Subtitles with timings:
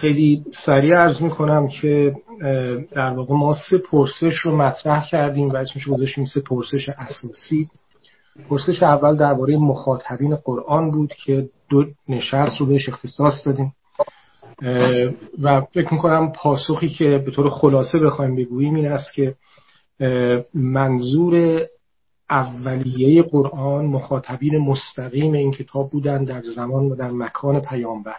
[0.00, 2.14] خیلی سریع ارز می‌کنم که
[2.92, 7.68] در واقع ما سه پرسش رو مطرح کردیم و اسمش گذاشتیم سه پرسش اساسی.
[8.48, 13.72] پرسش اول درباره مخاطبین قرآن بود که دو نشست رو بهش اختصاص دادیم.
[15.42, 19.34] و فکر می‌کنم پاسخی که به طور خلاصه بخوایم بگوییم این است که
[20.54, 21.60] منظور
[22.30, 28.16] اولیه قرآن مخاطبین مستقیم این کتاب بودن در زمان و در مکان پیامبر.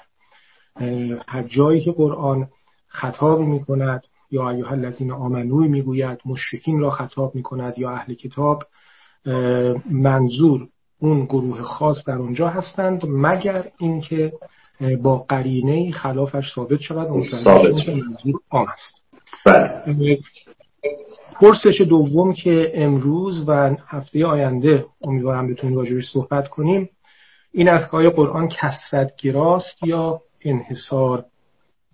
[1.28, 2.48] هر جایی که قرآن
[2.88, 8.14] خطاب می کند یا ایها الذین آمنو می‌گوید مشرکین را خطاب می کند یا اهل
[8.14, 8.64] کتاب
[9.92, 10.68] منظور
[11.00, 14.34] اون گروه خاص در اونجا هستند مگر اینکه
[15.02, 17.28] با قرینه خلافش ثابت شود اون
[17.88, 18.96] منظور آن است
[19.46, 20.20] بله.
[21.34, 26.90] پرسش دوم که امروز و هفته آینده امیدوارم بتونیم راجبش صحبت کنیم
[27.52, 31.26] این از که قرآن کسرت گراست یا انحصار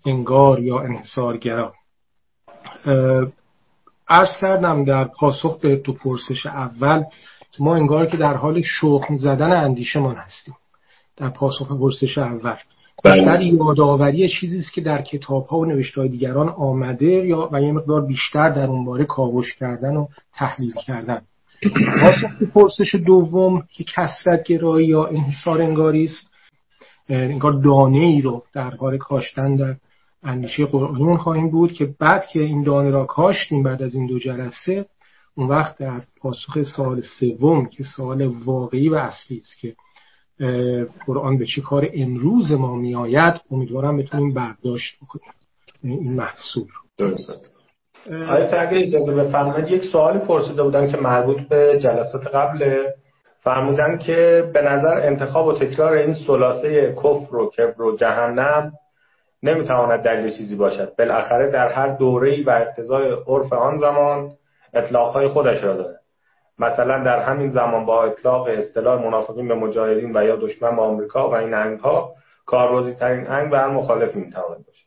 [0.05, 1.73] انگار یا انحصارگرا.
[4.09, 7.03] عرض کردم در پاسخ به دو پرسش اول
[7.51, 10.55] که ما انگار که در حال شخم زدن اندیشمان هستیم.
[11.17, 12.55] در پاسخ پرسش اول.
[13.03, 13.15] بله.
[13.15, 17.71] بیشتر یادآوری چیزی است که در کتاب ها و نوشته دیگران آمده یا و یه
[17.71, 21.21] مقدار بیشتر در اون باره کاوش کردن و تحلیل کردن.
[22.01, 26.32] پاسخ پرسش دوم که کسرت گرایی یا انحصار انگاری است.
[27.09, 29.75] انگار دانه ای رو در حال کاشتن در
[30.23, 34.19] اندیشه قرآنمون خواهیم بود که بعد که این دانه را کاشتیم بعد از این دو
[34.19, 34.85] جلسه
[35.35, 39.75] اون وقت در پاسخ سال سوم که سال واقعی و اصلی است که
[41.05, 45.33] قرآن به چه کار امروز ما میآید امیدوارم بتونیم برداشت بکنیم.
[45.83, 46.67] این محصول
[46.97, 47.31] درست.
[48.09, 52.85] آیا اگه اجازه بفرمایید یک سوالی پرسیده بودن که مربوط به جلسات قبل
[53.43, 58.73] فرمودن که به نظر انتخاب و تکرار این سلاسه کفر و کبر و جهنم
[59.43, 60.95] نمی‌تواند دلیل چیزی باشد.
[60.95, 64.31] بالاخره در هر دوره‌ای و اقتضای عرف آن زمان
[64.73, 65.99] اطلاقهای خودش را دارد.
[66.59, 71.29] مثلا در همین زمان با اطلاق اصطلاح منافقین به مجاهدین و یا دشمن با آمریکا
[71.29, 72.13] و این انگها
[72.45, 74.85] کاربردی ترین انگ به هر مخالف می‌تواند باشد.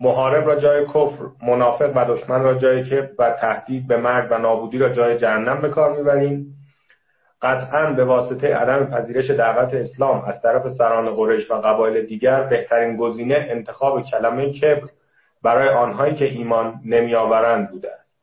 [0.00, 4.38] محارب را جای کفر منافق و دشمن را جای کبر و تهدید به مرگ و
[4.38, 6.55] نابودی را جای جهنم به کار می‌بریم.
[7.42, 12.96] قطعا به واسطه عدم پذیرش دعوت اسلام از طرف سران قریش و قبایل دیگر بهترین
[12.96, 14.88] گزینه انتخاب کلمه کبر
[15.42, 18.16] برای آنهایی که ایمان نمیآورند بوده است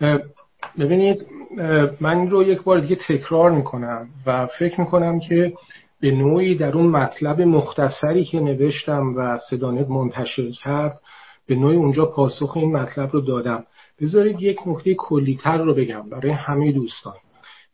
[0.00, 0.24] بله.
[0.78, 1.26] ببینید
[2.00, 5.52] من رو یک بار دیگه تکرار می‌کنم و فکر می‌کنم که
[6.00, 11.00] به نوعی در اون مطلب مختصری که نوشتم و صدانت منتشر کرد
[11.46, 13.64] به نوعی اونجا پاسخ این مطلب رو دادم
[14.00, 17.14] بذارید یک نکته کلیتر رو بگم برای همه دوستان.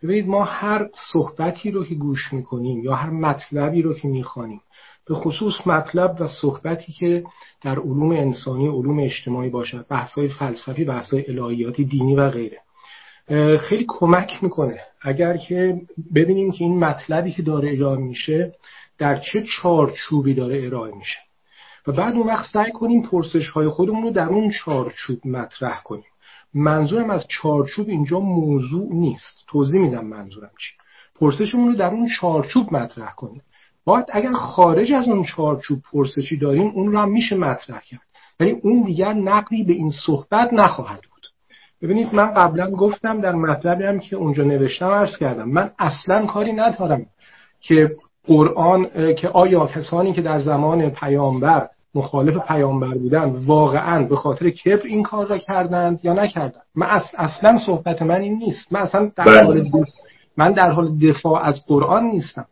[0.02, 4.60] ببینید ما هر صحبتی رو که گوش می‌کنیم یا هر مطلبی رو که می‌خوانیم
[5.06, 7.24] به خصوص مطلب و صحبتی که
[7.62, 12.58] در علوم انسانی علوم اجتماعی باشد بحث‌های فلسفی بحث‌های الهیاتی دینی و غیره
[13.58, 14.80] خیلی کمک می‌کنه.
[15.02, 15.80] اگر که
[16.14, 18.52] ببینیم که این مطلبی که داره ارائه میشه
[18.98, 21.18] در چه چارچوبی داره ارائه میشه.
[21.86, 26.04] و بعد اون وقت سعی کنیم پرسش های خودمون رو در اون چارچوب مطرح کنیم.
[26.54, 29.44] منظورم از چارچوب اینجا موضوع نیست.
[29.48, 30.72] توضیح میدم منظورم چی.
[31.14, 33.42] پرسشمون رو در اون چارچوب مطرح کنیم.
[33.84, 38.00] باید اگر خارج از اون چارچوب پرسشی داریم اون رو هم میشه مطرح کرد.
[38.40, 41.26] ولی اون دیگر نقدی به این صحبت نخواهد بود.
[41.82, 45.48] ببینید من قبلا گفتم در مطلبی هم که اونجا نوشتم عرض کردم.
[45.48, 47.06] من اصلا کاری ندارم
[47.60, 47.90] که
[48.26, 54.86] قرآن که آیا کسانی که در زمان پیامبر مخالف پیامبر بودن واقعا به خاطر کبر
[54.86, 56.86] این کار را کردند یا نکردند؟ من
[57.18, 58.72] اصلا صحبت من این نیست.
[58.72, 59.46] من اصلا در بله.
[59.46, 59.84] حال
[60.36, 62.46] من در حال دفاع از قرآن نیستم.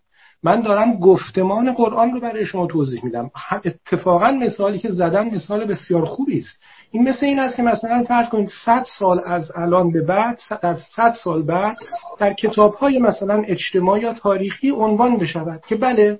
[0.44, 3.30] من دارم گفتمان قرآن رو برای شما توضیح میدم.
[3.64, 6.62] اتفاقا مثالی که زدن مثال بسیار خوبی است.
[6.90, 10.76] این مثل این است که مثلا فرض کنید 100 سال از الان به بعد در
[10.96, 11.76] 100 سال بعد
[12.18, 16.18] در کتاب های مثلا اجتماعی یا تاریخی عنوان بشود که بله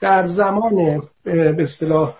[0.00, 2.14] در زمان به اصطلاح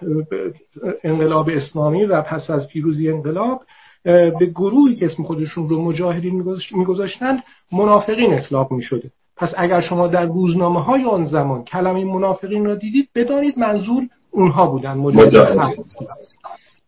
[1.05, 3.62] انقلاب اسلامی و پس از پیروزی انقلاب
[4.05, 7.43] به گروهی که اسم خودشون رو مجاهدین میگذاشتند
[7.73, 9.11] منافقین اطلاق می‌شده.
[9.37, 14.67] پس اگر شما در روزنامه های آن زمان کلمه منافقین را دیدید بدانید منظور اونها
[14.67, 15.84] بودن مجاهدین.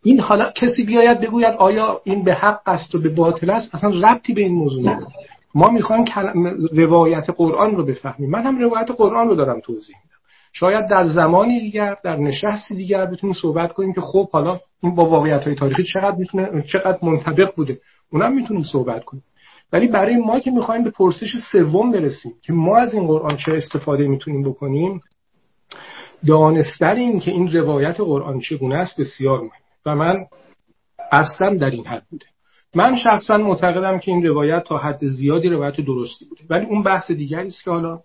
[0.02, 3.90] این حالا کسی بیاید بگوید آیا این به حق است و به باطل است؟ اصلا
[3.90, 5.12] ربطی به این موضوع نداره.
[5.54, 6.04] ما می‌خوایم
[6.72, 8.30] روایت قرآن رو بفهمیم.
[8.30, 9.96] من هم روایت قرآن رو دارم توضیح
[10.60, 15.04] شاید در زمانی دیگر در نشستی دیگر بتونیم صحبت کنیم که خب حالا این با
[15.04, 17.78] واقعیت های تاریخی چقدر می‌تونه چقدر منطبق بوده.
[18.12, 19.22] اونم می‌تونیم صحبت کنیم.
[19.72, 23.52] ولی برای ما که می‌خوایم به پرسش سوم برسیم که ما از این قرآن چه
[23.52, 25.00] استفاده می‌تونیم بکنیم
[26.26, 29.50] دانستن که این روایت قرآن چگونه است بسیار مهم.
[29.86, 30.26] و من
[31.12, 32.26] اصلا در این حد بوده.
[32.74, 36.42] من شخصا معتقدم که این روایت تا حد زیادی روایت درستی بوده.
[36.50, 38.00] ولی اون بحث دیگری است که حالا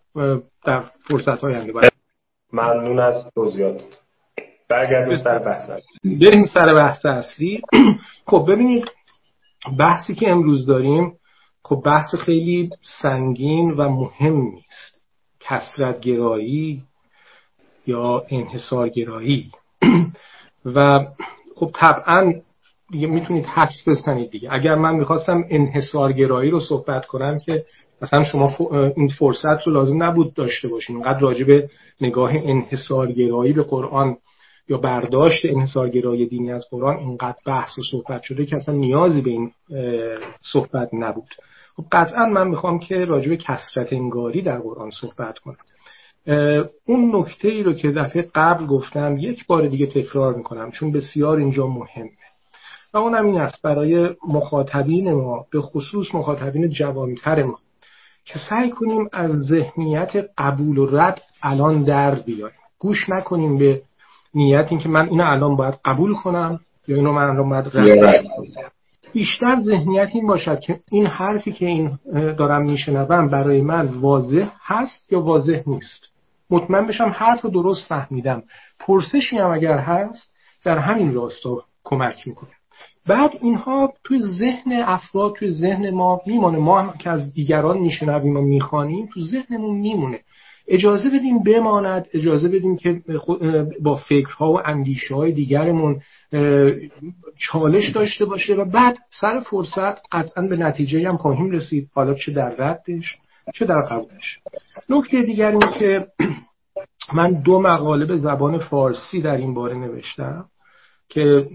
[0.65, 1.92] در فرصت های آینده
[2.53, 3.83] ممنون از توضیحات.
[4.69, 6.15] برگردیم سر بحث اصلی.
[6.15, 7.61] بریم سر بحث اصلی.
[8.27, 8.85] خب ببینید
[9.79, 11.13] بحثی که امروز داریم
[11.63, 12.69] خب بحث خیلی
[13.01, 15.03] سنگین و مهم نیست.
[15.39, 16.83] کسرت گرایی
[17.87, 19.51] یا انحصار گرایی
[20.65, 21.05] و
[21.55, 22.33] خب طبعا
[22.91, 24.49] دیگه می‌تونید حدس بزنید دیگه.
[24.51, 27.65] اگر من می‌خواستم انحصارگرایی رو صحبت کنم که
[28.01, 28.55] مثلا شما
[28.95, 30.95] این فرصت رو لازم نبود داشته باشین.
[30.95, 31.69] اینقدر راجع به
[32.01, 34.17] نگاه انحصارگرایی به قرآن
[34.69, 39.29] یا برداشت انحصارگرایی دینی از قرآن اینقدر بحث و صحبت شده که اصلا نیازی به
[39.29, 39.51] این
[40.53, 41.29] صحبت نبود.
[41.77, 45.57] خب قطعا من می‌خوام که راجع به کسرت انگاری در قرآن صحبت کنم.
[46.85, 51.37] اون نکته ای رو که دفعه قبل گفتم یک بار دیگه تکرار می‌کنم چون بسیار
[51.37, 52.09] اینجا مهمه.
[52.93, 57.59] و اونم این است برای مخاطبین ما به خصوص مخاطبین جوانتر ما
[58.25, 63.81] که سعی کنیم از ذهنیت قبول و رد الان در بیاریم گوش نکنیم به
[64.33, 68.25] نیت اینکه من اینو الان باید قبول کنم یا اینو من الان باید رد
[69.13, 71.99] بیشتر ذهنیت این باشد که این حرفی که این
[72.37, 76.09] دارم میشنوم برای من واضح هست یا واضح نیست.
[76.49, 78.43] مطمئن بشم حرف رو درست فهمیدم.
[78.79, 80.33] پرسشی هم اگر هست
[80.65, 82.51] در همین راستا کمک می‌کنه.
[83.07, 86.57] بعد اینها توی ذهن افراد توی ذهن ما میمونه.
[86.57, 90.19] ما هم که از دیگران میشنویم و می‌خوانیم تو ذهنمون میمونه.
[90.67, 93.01] اجازه بدیم بماند اجازه بدیم که
[93.81, 96.01] با فکرها و اندیشه های دیگرمون
[97.37, 101.89] چالش داشته باشه و بعد سر فرصت قطعا به نتیجه هم خواهیم رسید.
[101.93, 103.17] حالا چه در ردش
[103.53, 104.39] چه در قبولش
[104.89, 106.07] نکته دیگر این که
[107.17, 110.45] من دو مقاله به زبان فارسی در این باره نوشتم.
[111.13, 111.47] که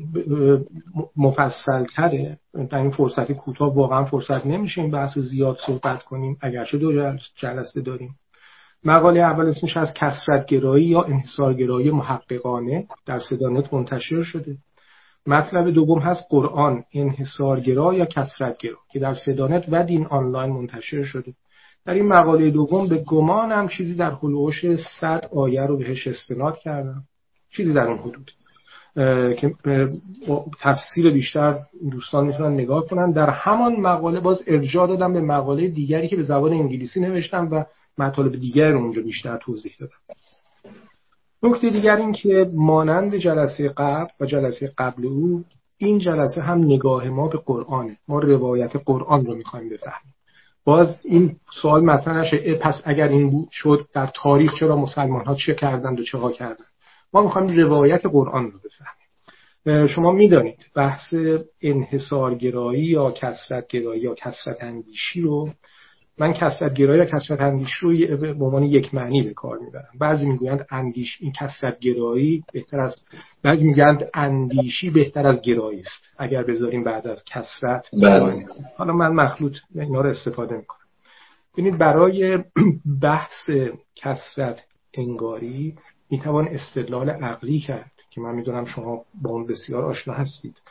[1.17, 2.39] مفصل تره
[2.71, 7.81] در این فرصت کوتاه واقعا فرصت نمیشه این بحث زیاد صحبت کنیم اگرچه دو جلسه
[7.81, 8.17] داریم.
[8.85, 14.57] مقاله اول اسمش از کسرتگرایی یا انحصارگرایی محققانه در صدانت منتشر شده.
[15.27, 21.35] مطلب دوم هست قرآن انحصارگرا یا کسرتگرا که در صدانت و دین آنلاین منتشر شده.
[21.85, 24.65] در این مقاله دوم به گمانم چیزی در حلوش
[25.01, 27.03] 100 آیه رو بهش استناد کردم.
[27.51, 28.31] چیزی در اون حدود.
[29.39, 29.55] که
[30.61, 31.59] تفسیر بیشتر
[31.91, 33.11] دوستان می‌تونن نگاه کنن.
[33.11, 37.65] در همان مقاله باز ارجاع دادم به مقاله دیگری که به زبان انگلیسی نوشتم و
[37.99, 39.93] مطالب دیگر رو اونجا بیشتر توضیح دادم.
[41.43, 45.45] نکته دیگر این که مانند جلسه قبل و جلسه قبل او
[45.79, 47.97] این جلسه هم نگاه ما به قرآنه.
[48.09, 50.15] ما روایت قرآن رو می‌خوایم بفهمیم.
[50.65, 55.35] باز این سوال مطرح نشه پس اگر این بود شد در تاریخ چرا مسلمان ها
[55.35, 56.67] چه کردند و چه ها کردند؟
[57.13, 59.87] ما می‌خوایم روایت قرآن رو بفهمیم.
[59.87, 61.15] شما می‌دانید بحث
[61.63, 65.51] انحصارگرایی یا کسرتگرایی یا کسرت اندیشی رو؟
[66.21, 69.89] من کسرت گرایی یا کسرت اندیشی رو به عنوان یک معنی به کار می‌برم.
[70.01, 72.97] بعضی می‌گویند اندیش این کسرت گرایی بهتر از
[73.45, 76.15] بعضی می‌گویند اندیشی بهتر از گرایی است.
[76.19, 78.47] اگر بذاریم بعد از کسرت بله.
[78.77, 80.79] حالا من مخلوط اینا رو استفاده می‌کنم.
[81.53, 82.39] ببینید برای
[83.03, 83.51] بحث
[83.97, 84.65] کسرت
[84.95, 85.75] انگاری
[86.11, 90.63] می‌توان استدلال عقلی کرد که من می‌دونم شما با اون بسیار آشنا هستید.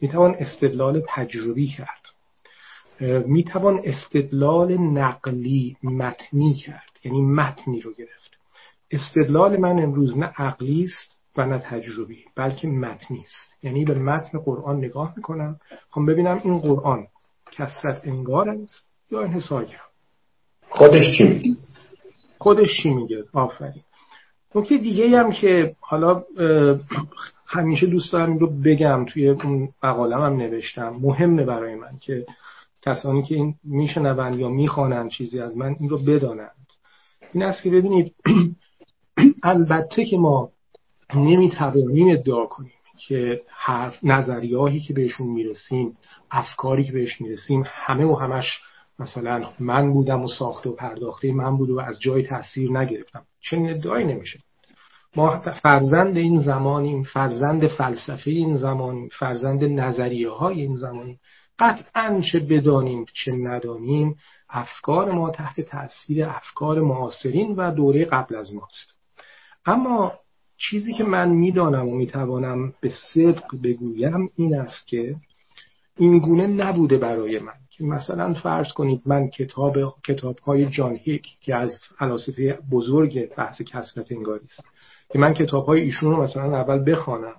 [0.00, 2.00] می‌توان استدلال تجربی کرد.
[3.26, 8.38] می‌توان استدلال نقلی متنی کرد یعنی متنی رو گرفت.
[8.90, 13.64] استدلال من امروز نه عقلی است و نه تجربی بلکه متنی است.
[13.64, 15.60] یعنی به متن قرآن نگاه می‌کنم.
[15.90, 17.06] خب ببینم این قرآن
[17.52, 19.80] کسرت انگار است یا انحصارگر
[20.68, 21.56] خودش چی میگه؟
[22.38, 23.82] خودش چی میگه؟ آفرین.
[24.54, 26.24] نکته دیگه هم که حالا
[27.46, 32.26] همیشه دوست دارم رو بگم توی اون مقالم هم نوشتم مهمه برای من که
[32.82, 36.66] کسانی که این میشنوند یا می‌خوانند چیزی از من این رو بدانند.
[37.32, 38.14] این است که ببینید
[39.42, 40.50] البته که ما
[41.14, 45.96] نمی‌توانیم ادعا کنیم که هر نظریاهی که بهشون می‌رسیم
[46.30, 48.60] افکاری که بهش می‌رسیم همه و همش
[49.00, 53.22] مثلا من بودم و ساخته و پرداخته من بود و از جای تاثیر نگرفتم.
[53.50, 54.40] چنین ادعایی نمیشه.
[55.16, 61.18] ما فرزند این زمانیم فرزند فلسفه این زمانیم فرزند نظریه های این زمانیم.
[61.58, 64.16] قطعا چه بدانیم چه ندانیم
[64.48, 68.94] افکار ما تحت تاثیر افکار معاصرین و دوره قبل از ماست.
[69.66, 70.12] اما
[70.56, 75.16] چیزی که من می‌دانم و می‌توانم به صدق بگویم این است که
[75.96, 77.52] این گونه نبوده برای من.
[77.80, 83.62] که مثلا فرض کنید من کتاب کتاب های جان هیک که از فلاسفه بزرگ بحث
[83.62, 84.64] کسرت انگاری است
[85.12, 87.34] که من کتاب های ایشون رو مثلا اول بخوانم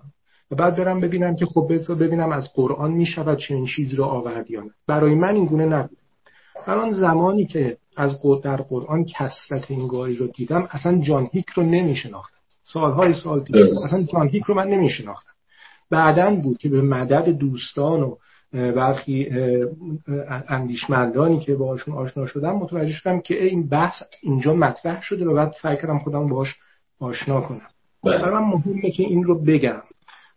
[0.51, 4.62] و بعد برم ببینم که خب ببینم از قرآن می‌شود چنین چیزی رو آورد یا
[4.62, 4.71] نه.
[4.88, 5.98] برای من این گونه نبود.
[6.67, 12.38] من زمانی که از در قرآن کسرت انگاری رو دیدم اصلا جان هیک رو نمیشناختم.
[12.63, 13.55] سالهای سال پیش
[13.86, 15.31] اصلا جان هیک رو من نمیشناختم.
[15.89, 18.15] بعدا بود که به مدد دوستان و
[18.53, 19.29] برخی
[20.48, 25.53] اندیشمندانی که باهاشون آشنا شدم متوجه شدم که این بحث اینجا مطرح شده و بعد
[25.62, 26.55] سعی کردم خودم باش
[27.00, 27.67] آشنا کنم.
[28.03, 28.17] بله.
[28.17, 29.81] برای من مهمه که این رو بگم.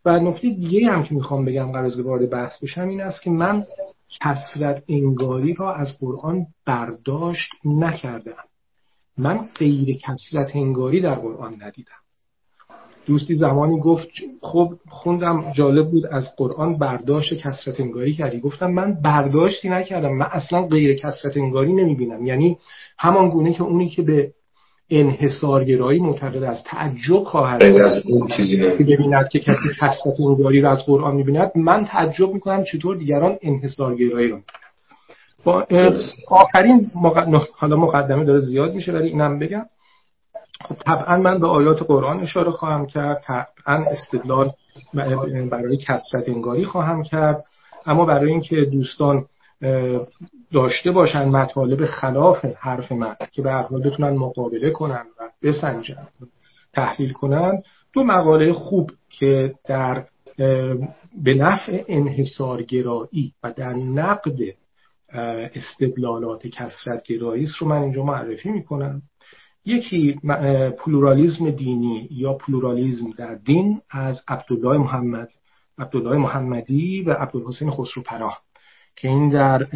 [0.05, 3.31] و نکته دیگه هم که می‌خوام بگم قرار از وارد بحث بشم این است که
[3.31, 3.67] من
[4.21, 8.45] کسرت انگاری را از قرآن برداشت نکردم.
[9.19, 12.04] من غیر کسرت انگاری در قرآن ندیدم.
[13.07, 14.09] دوستی زمانی گفت
[14.41, 18.41] خب خوندم جالب بود از قرآن برداشت کسرت انگاری کردی.
[18.41, 22.27] گفتم من برداشتی نکردم من اصلا غیر کسرت انگاری نمی‌بینم.
[22.27, 22.59] یعنی
[22.99, 24.31] همان گونه که اونی که به
[24.91, 27.61] انحصارگرایی معتقد از تعجب خواهد
[28.37, 31.51] که ببیند که کسی کسرت انگاری را از قرآن می‌بیند.
[31.55, 34.39] من تعجب می‌کنم چطور دیگران انحصارگرایی رو
[35.45, 35.67] با
[36.29, 36.91] آخرین
[37.53, 39.65] حالا مقدمه داره زیاد میشه ولی اینم بگم.
[40.61, 43.23] خب طبعا من به آیات قرآن اشاره خواهم کرد.
[43.27, 44.53] طبعا استدلال
[45.51, 47.45] برای کسرت انگاری خواهم کرد.
[47.87, 49.27] اما برای اینکه دوستان
[50.53, 56.09] داشته باشن مطالب خلاف حرف من که به حال بتونن مقابله کنن و بسنجن
[56.73, 60.05] تحلیل کنن دو مقاله خوب که در
[61.25, 64.39] به نفع انحصارگرایی و در نقد
[65.55, 69.03] استدلالات کثرت گرایی رو من اینجا معرفی می‌کنم.
[69.67, 70.21] یکی
[70.79, 75.29] پلورالیزم دینی یا پلورالیزم در دین از عبدالله محمد
[75.79, 78.41] عبدالله محمدی و عبدالحسین خسرو پناه
[78.97, 79.67] که این در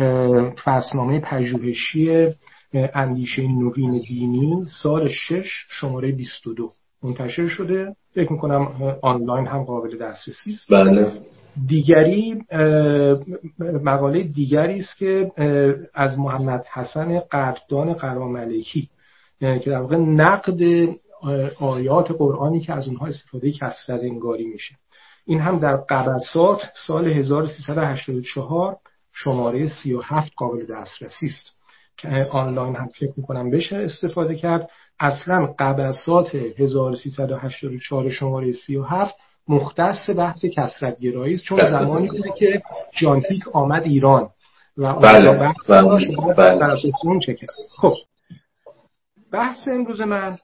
[0.65, 2.27] فصلنامه پژوهشی
[2.75, 6.71] اندیشه نوین دینی سال 6 شماره 22
[7.03, 7.97] منتشر شده.
[8.15, 10.73] فکر می‌کنم آنلاین هم قابل دسترسی است.
[10.73, 11.13] بله.
[11.67, 12.43] دیگری
[13.61, 15.33] مقاله دیگری است که
[15.95, 18.89] از محمد حسن قدردان قراملکی
[19.41, 20.61] که در واقع نقد
[21.61, 24.75] آیات قرآنی که از اونها استفاده کسرت انگاری میشه.
[25.27, 28.77] این هم در قبسات سال 1384
[29.13, 31.59] شماره 37 قابل دسترسی است.
[31.97, 34.71] که آنلاین هم فکر می‌کنم بشه استفاده کرد.
[35.01, 39.15] اصلا قبسات 1384 شماره 37
[39.49, 41.43] مختص بحث کسرت گرایی است.
[41.45, 42.63] چون زمانی بوده که
[43.01, 44.29] جان پیک آمد ایران
[44.77, 45.31] و بله.
[45.31, 46.59] بحث بله.
[46.59, 46.77] بله.
[47.77, 47.95] خب.
[49.33, 50.39] بحث امروز من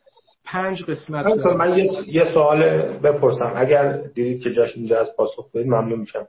[0.46, 3.52] پنج قسمت من یه, یه سوال بپرسم.
[3.56, 6.26] اگر دیدید که جاش اینجا از پاسخ بدید ممنون میشم.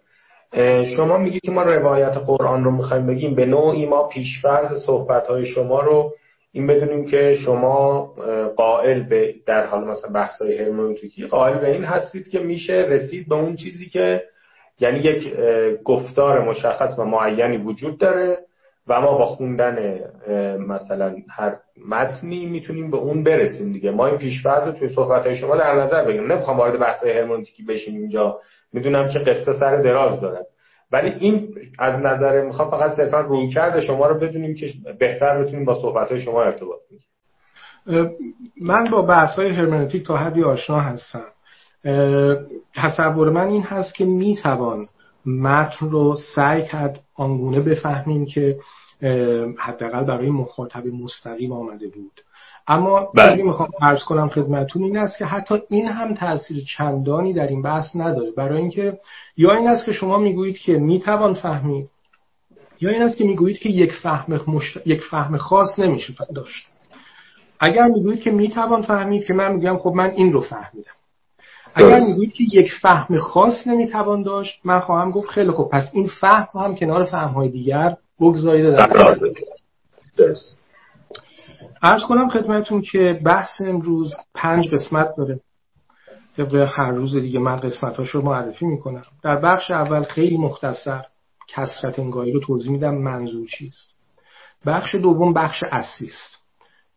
[0.95, 3.35] شما میگید که ما روایت قرآن رو می‌خوایم بگیم.
[3.35, 6.13] به نوعی ما پیشفرض صحبت های شما رو
[6.51, 8.01] این بدونیم که شما
[8.55, 13.29] قائل به در حال مثلا بحث های هرمونوتیکی قائل به این هستید که میشه رسید
[13.29, 14.23] به اون چیزی که
[14.79, 15.33] یعنی یک
[15.83, 18.37] گفتار مشخص و معینی وجود داره.
[18.87, 19.99] و ما با خوندن
[20.67, 21.55] مثلا هر
[21.89, 23.91] متنی می‌تونیم به اون برسیم دیگه.
[23.91, 26.31] ما این پیشفرض رو توی صحبت های شما در نظر بگیریم.
[26.31, 28.39] نمی‌خوام وارد بحث هرمونوتیکی بشیم اینجا.
[28.73, 30.45] می‌دونم که قصه سر دراز دارد.
[30.91, 35.65] ولی این از نظر می‌خوام فقط صرفا روی کرده شما رو بدونیم که بهتر بتونیم
[35.65, 38.11] با صحبت های شما ارتباط بگیریم.
[38.61, 41.25] من با بحث های هرمنوتیک تا حدی آشنا هستم.
[42.75, 44.87] تصور من این هست که می‌توان
[45.25, 48.57] متن رو سعی کرد آنگونه بفهمیم که
[49.57, 52.21] حداقل برای مخاطب مستقیم آمده بود.
[52.67, 53.29] اما بله.
[53.29, 57.61] چیزی می‌خوام عرض کنم خدمتون این است که حتی این هم تاثیر چندانی در این
[57.61, 58.31] بحث نداره.
[58.31, 58.99] برای اینکه
[59.37, 61.89] یا این است که شما می‌گویید که می‌توان فهمید
[62.81, 64.39] یا این است که می‌گویید که یک فهم,
[64.85, 66.67] یک فهم خاص نمیشه داشت.
[67.59, 70.94] اگر می‌گویید که می‌توان فهمید که من میگم خب من این رو فهمیدم.
[71.75, 76.09] اگر می‌گویید که یک فهم خاص نمی‌توان داشت من خواهم گفت خیلی خب پس این
[76.21, 80.35] فهم هم کنار فهم های دیگر بگذارید در
[81.83, 85.39] ارز کنم خدمتون که بحث امروز پنج قسمت داره.
[86.37, 89.05] طبق هر روز دیگه من قسمتاش رو معرفی می‌کنم.
[89.23, 91.01] در بخش اول خیلی مختصر
[91.47, 93.89] کسرت انگاری رو توضیح میدم منظور چیست.
[94.65, 96.43] بخش دوم بخش اصلی است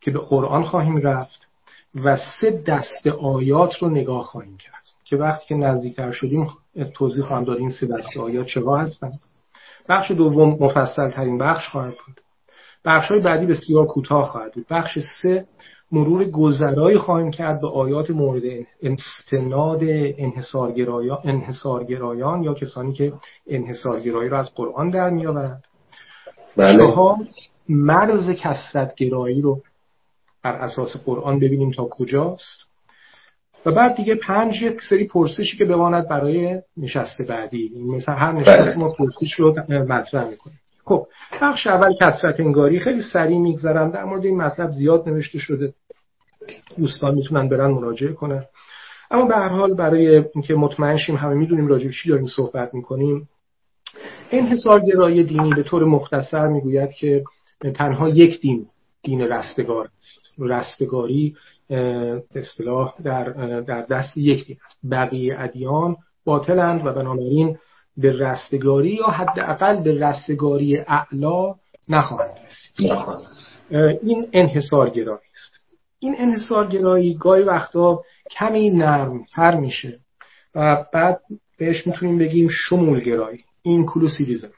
[0.01, 1.48] که به قرآن خواهیم رفت.
[1.95, 4.79] و سه دست آیات رو نگاه خواهیم کرد.
[5.09, 6.47] که وقتی که نزدیکتر شدیم
[6.95, 9.19] توضیح خواهم داد این سه دست آیات چگاه هستند
[9.89, 12.21] بخش دوم مفصل ترین بخش خواهد بود.
[12.85, 14.65] بخش های بعدی بسیار کوتاه خواهد بود.
[14.69, 15.45] بخش سه
[15.91, 18.43] مرور گذرایی خواهیم کرد به آیات مورد
[18.83, 19.79] استناد
[20.17, 23.13] انحصارگرایان, انحصارگرایان یا کسانی که
[23.47, 25.63] انحصارگرایی را از قرآن در میآورند.
[26.57, 26.93] بله.
[27.69, 29.61] مرز کسرتگرایی رو
[30.43, 32.69] بر اساس قرآن ببینیم تا کجاست.
[33.65, 37.71] و بعد دیگه پنج یک سری پرسشی که بماند برای نشست بعدی.
[37.75, 38.77] مثلا هر نشست بله.
[38.77, 40.59] ما پرسش رو مطرح می‌کنیم.
[40.85, 41.07] خب
[41.41, 42.79] بخش اول کسرت انگاری.
[42.79, 43.91] خیلی سریع میگذرم.
[43.91, 45.73] در مورد این مطلب زیاد نوشته شده.
[46.77, 48.43] دوستان می‌تونن برن مراجعه کنن.
[49.11, 53.29] اما به هر حال برای اینکه مطمئن شیم همه می‌دونیم راجع چی داریم صحبت می‌کنیم
[54.31, 57.23] انحصارگرایی دینی به طور مختصر می‌گوید که
[57.75, 58.65] تنها یک دین
[59.03, 59.89] دین رستگار.
[60.39, 61.35] رستگاری
[62.35, 63.29] اصطلاح در,
[63.61, 64.79] در دست یک دین است.
[64.91, 67.57] بقیه ادیان باطلند و بنابراین
[67.97, 71.55] به رستگاری یا حداقل به رستگاری اعلا
[71.89, 72.91] نخواهند رسید.
[74.01, 75.59] این انحصارگرایی است.
[75.99, 79.99] این انحصارگرایی گاهی وقتا کمی نرمتر میشه
[80.55, 81.19] و بعد
[81.57, 84.51] بهش می‌تونیم بگیم شمولگرایی اینکلوسیویزم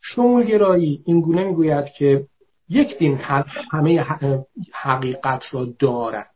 [0.00, 2.26] شمولگرایی این گونه می‌گوید که
[2.70, 3.18] یک دین
[3.72, 4.06] همه
[4.72, 6.30] حقیقت را دارد.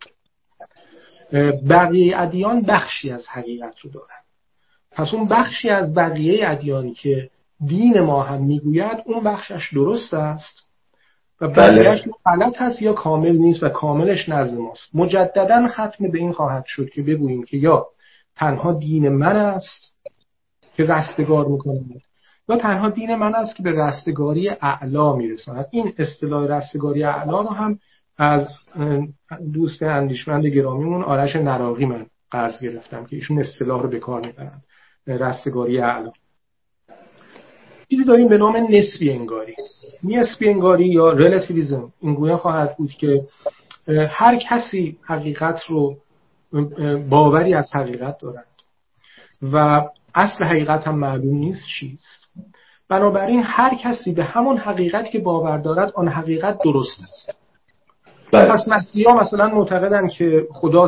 [1.70, 4.24] بقیه ادیان بخشی از حقیقت رو دارد
[4.92, 7.30] پس اون بخشی از بقیه ادیانی که
[7.66, 10.64] دین ما هم می‌گوید اون بخشش درست است
[11.40, 11.82] و بله.
[11.82, 14.94] بقیهش غلط هست یا کامل نیست و کاملش نزد ماست.
[14.94, 17.86] مجددا ختم به این خواهد شد که بگوییم که یا
[18.36, 19.92] تنها دین من است
[20.76, 21.80] که رستگار می‌کنه
[22.48, 25.66] و تنها دین من است که به رستگاری اعلا میرساند.
[25.70, 27.78] این اصطلاح رستگاری اعلا رو هم
[28.18, 28.48] از
[29.52, 34.62] دوست اندیشمند گرامیمون آرش نراقی من قرض گرفتم که ایشون اصطلاح رو به کار می‌برن
[35.06, 36.12] رستگاری اعلا.
[37.90, 39.54] چیزی داریم به نام نسبی انگاری.
[40.04, 43.24] نسبی انگاری یا relativism این گونه خواهد بود که
[43.88, 45.96] هر کسی حقیقت رو
[47.08, 48.46] باوری از حقیقت دارد.
[49.52, 49.82] و
[50.14, 52.28] اصل حقیقت هم معلوم نیست چیست.
[52.88, 57.30] بنابراین هر کسی به همون حقیقت که باور دارد آن حقیقت درست است.
[58.32, 58.52] بله.
[58.52, 60.86] پس مسیحا مثلا معتقدن که خدا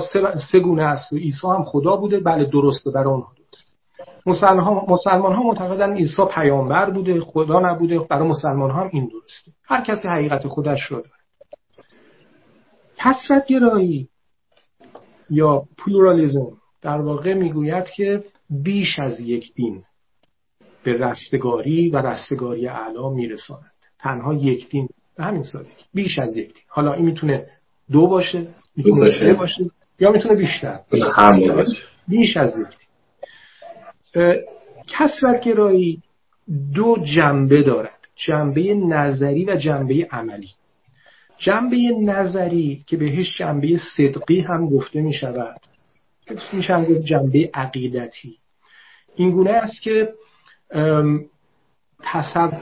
[0.53, 1.13] سه, گونه است.
[1.13, 2.21] و عیسی هم خدا بوده.
[2.21, 3.77] بله درسته برای اونها درست.
[4.27, 7.99] مسلمان ها معتقدن عیسی پیامبر بوده خدا نبوده.
[7.99, 9.53] برای مسلمان ها هم این درسته.
[9.65, 11.11] هر کسی حقیقت خودش رو داره
[12.97, 14.09] کسرت گرایی
[15.31, 19.83] یا پلورالیزم در واقع می‌گوید که بیش از یک دین
[20.85, 23.73] به رستگاری و رستگاری اعلا میرساند.
[23.99, 25.71] تنها یک دین به همین سادگی.
[25.95, 26.63] بیش از یک دین.
[26.69, 27.47] حالا این می‌تونه
[27.93, 29.65] دو باشه می‌تونه سه باشه
[30.01, 30.81] یا می‌تونه بیشتر.
[32.09, 32.67] بیش از یک
[34.15, 34.43] دین.
[34.87, 36.03] کسرت گرایی
[36.75, 37.99] دو جنبه دارد.
[38.27, 40.51] جنبه نظری و جنبه عملی.
[41.39, 45.61] جنبه نظری که بهش جنبه صدقی هم گفته می شود
[46.53, 48.39] میشن گفت جنبه عقیدتی.
[49.17, 50.15] این گونه است که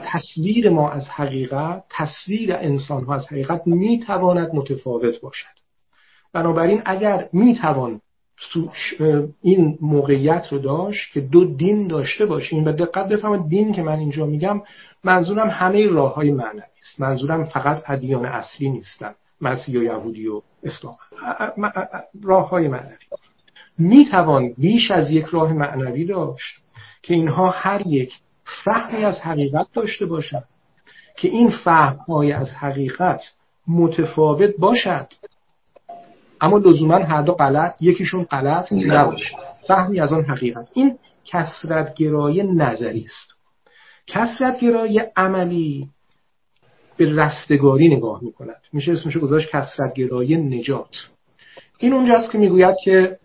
[0.03, 5.55] تصویر ما از حقیقت تصویر انسان ها از حقیقت می‌تواند متفاوت باشد.
[6.33, 8.01] بنابراین اگر می‌توان
[9.41, 13.99] این موقعیت رو داشت که دو دین داشته باشیم و دقت بفرمایید دین که من
[13.99, 14.61] اینجا میگم
[15.03, 16.99] منظورم همه راه های معنوی است.
[16.99, 19.15] منظورم فقط ادیان اصلی نیستن.
[19.41, 20.95] مسیح و یهودی و اسلام.
[22.23, 22.95] راه های معنوی.
[23.77, 26.59] می‌توان بیش از یک راه معنوی داشت
[27.01, 28.13] که اینها هر یک
[28.63, 30.47] فهمی از حقیقت داشته باشند
[31.17, 33.21] که این فهم های از حقیقت
[33.67, 35.07] متفاوت باشد.
[36.41, 39.31] اما لزوما هر دو غلط یکیشون غلط نباشه.
[39.67, 40.67] فهمی از آن حقیقت.
[40.73, 43.35] این کسرتگرای نظری است.
[44.07, 45.89] کسرتگرای عملی
[46.97, 51.07] به رستگاری نگاه می کند میشه اسمشو گذاشت کسرتگرای نجات.
[51.77, 53.17] این اونجاست که می‌گوید که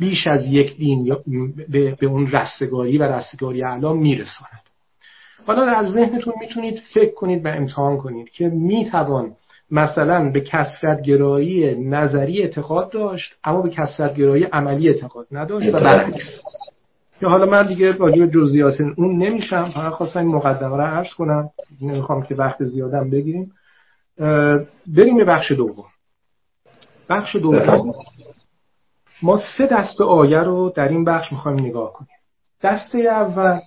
[0.00, 1.16] بیش از یک دین
[2.00, 4.60] به, اون رستگاری و رستگاری اعلا میرساند.
[5.46, 9.32] حالا در ذهنتون می‌تونید فکر کنید و امتحان کنید که می‌توان
[9.70, 15.72] مثلا به کسرت گرایی نظری اعتقاد داشت اما به کسرت گرایی عملی اعتقاد نداشت و
[15.72, 16.40] برعکس.
[17.20, 21.50] که حالا من دیگه راجع جزئیات اون نمیشم فقط خواستم این مقدمه رو عرض کنم.
[21.82, 23.52] نمی‌خوام که وقت زیادم بگیریم.
[24.86, 25.84] بریم به بخش دوم.
[27.10, 27.92] بخش دوم.
[29.22, 32.10] ما سه دسته آیه رو در این بخش می‌خوایم نگاه کنیم.
[32.62, 33.60] دسته اول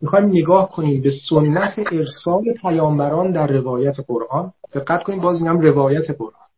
[0.00, 4.52] می‌خوایم نگاه کنیم به سنت ارسال پیامبران در روایت قرآن.
[4.74, 6.48] دقت کنیم باز میگم روایت قرآن.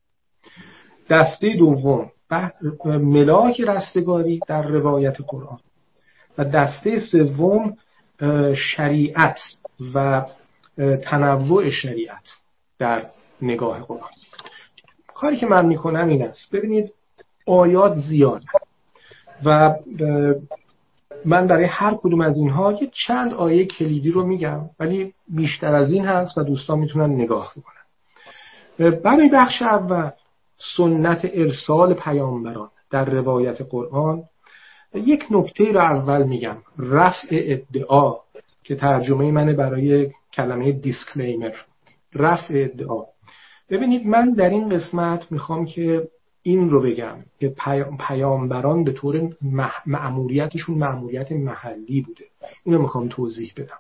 [1.11, 2.11] دسته دوم
[2.85, 5.59] ملاک رستگاری در روایت قرآن.
[6.39, 7.77] و دسته سوم
[8.77, 9.39] شریعت
[9.95, 10.27] و
[11.05, 12.25] تنوع شریعت
[12.79, 13.07] در
[13.43, 14.11] نگاه قرآن.
[15.15, 16.55] کاری که من می‌کنم این است.
[16.55, 16.93] ببینید
[17.47, 18.43] آیات زیاد.
[19.45, 19.75] و
[21.25, 25.93] من برای هر کدوم از اینها یه چند آیه کلیدی رو میگم ولی بیشتر از
[25.93, 28.97] این هست و دوستان می‌تونن نگاه کنن.
[29.01, 30.11] برای بخش اول
[30.77, 34.23] سنت ارسال پیامبران در روایت قرآن
[34.95, 38.15] یک نکته رو اول میگم رفع ادعا
[38.65, 41.53] که ترجمه منه برای کلمه دیسکلیمر
[42.15, 43.05] رفع ادعا.
[43.71, 46.09] ببینید من در این قسمت می‌خوام که
[46.43, 47.55] این رو بگم که
[48.09, 49.31] پیامبران به طور
[49.87, 52.25] معمولیتشون معمولیت محلی بوده.
[52.65, 53.79] اینو می‌خوام توضیح بدم.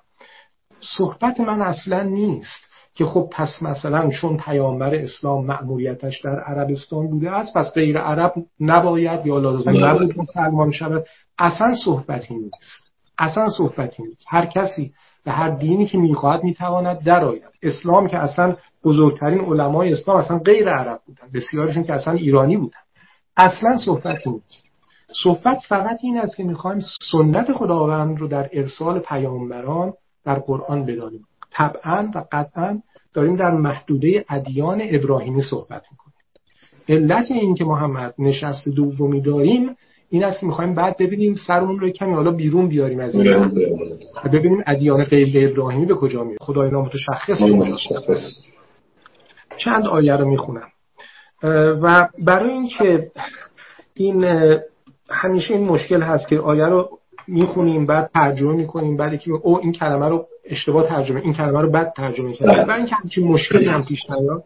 [0.80, 7.30] صحبت من اصلا نیست که خب پس مثلا چون پیامبر اسلام معمولیتش در عربستان بوده
[7.30, 9.92] است پس غیر عرب نباید یا لازم بله.
[9.92, 11.06] نبود مسلمان شود.
[11.38, 12.92] اصلا صحبتی نیست.
[13.18, 14.24] اصلا صحبتی نیست.
[14.28, 14.92] هر کسی
[15.24, 20.68] به هر دینی که می‌خواهد می‌تواند درآید اسلام که اصلا بزرگترین علمای اسلام اصلا غیر
[20.68, 21.28] عرب بودن.
[21.34, 22.78] بسیارشون که اصلا ایرانی بودن.
[23.36, 24.64] اصلا صحبتی نیست.
[25.22, 26.80] صحبت فقط این است که می‌خوایم
[27.12, 29.92] سنت خداوند رو در ارسال پیامبران
[30.24, 31.24] در قرآن بدانیم.
[31.52, 32.78] طبعا و قطعا
[33.14, 36.14] داریم در محدوده ادیان ابراهیمی صحبت می‌کنیم.
[36.88, 39.76] علت این که محمد نشست دومی داریم
[40.10, 43.48] این است که می‌خوایم بعد ببینیم سرمون رو کمی حالا بیرون بیاریم از این.
[44.32, 47.42] ببینیم ادیان غیر ابراهیمی به کجا میره خدای نامتشخص
[49.64, 50.68] چند آیه رو می‌خونم.
[51.82, 53.10] و برای اینکه
[53.94, 54.24] این
[55.10, 56.88] همیشه این مشکل هست که آیه رو
[57.28, 61.70] می‌خونیم بعد ترجمه می‌کنیم بعد که او این کلمه رو اشتباه ترجمه این کلمه رو
[61.70, 62.64] بد ترجمه بله.
[62.64, 64.44] برای اینکه همچین مشکلی هم پیش نیاد.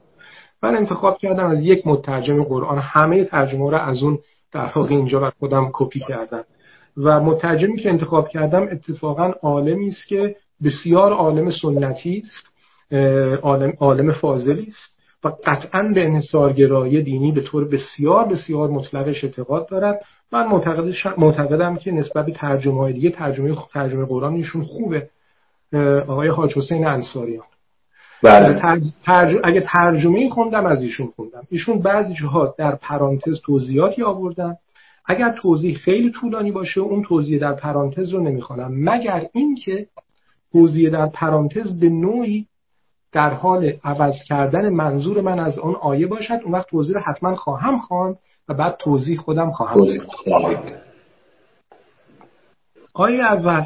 [0.62, 2.78] من انتخاب کردم از یک مترجم قرآن.
[2.78, 4.18] همه ترجمه رو از اون
[4.52, 6.44] در واقع اینجا بر خودم کپی کردم.
[6.96, 12.50] و مترجمی که انتخاب کردم اتفاقا عالمی است که بسیار عالم سنتی است
[13.42, 14.93] عالم عالم فاضلی است.
[15.24, 20.00] و قطعا به انحصارگرایی دینی به طور بسیار بسیار مطلقش اعتقاد دارد.
[20.32, 20.46] من
[21.18, 25.08] معتقدم که نسبت به ترجمه های دیگه ترجمه ترجمه قرآن ایشون خوبه
[26.08, 27.44] آقای حاج حسین انصاریان.
[28.22, 28.80] بله.
[29.04, 29.36] ترج...
[29.44, 31.42] اگه ترجمه خوندم از ایشون خوندم.
[31.50, 34.56] ایشون بعضی جاها در پرانتز توضیحاتی آوردن.
[35.06, 38.70] اگر توضیح خیلی طولانی باشه اون توضیح در پرانتز رو نمی‌خوانم.
[38.90, 39.86] مگر اینکه
[40.52, 42.46] توضیح در پرانتز به نوعی
[43.14, 46.40] در حال عوض کردن منظور من از آن آیه باشد.
[46.44, 48.16] اون وقت توضیح رو حتما خواهم خواند
[48.48, 49.80] و بعد توضیح خودم خواهم
[52.94, 53.64] آیه اول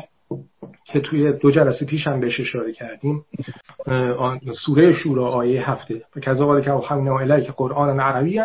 [0.85, 3.25] که توی دو جلسه پیش هم بهش اشاره کردیم
[4.67, 6.03] سوره شورا آیه هفته.
[6.17, 8.41] و کذا که اوحینا که قرآن عربی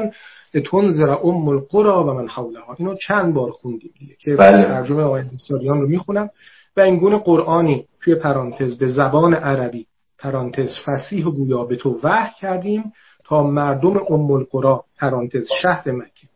[0.72, 2.76] تنذر ام القرا و من حولها.
[2.78, 4.64] اینو چند بار خوندیم دیگه که بله.
[4.64, 6.30] ترجمه آیه سالیان رو می‌خونم.
[6.78, 9.86] و این گونه قرآنی توی پرانتز به زبان عربی
[10.24, 12.94] پرانتز فسیح و گویا به تو وحی کردیم
[13.26, 16.28] تا مردم ام القرا پرانتز شهر مکه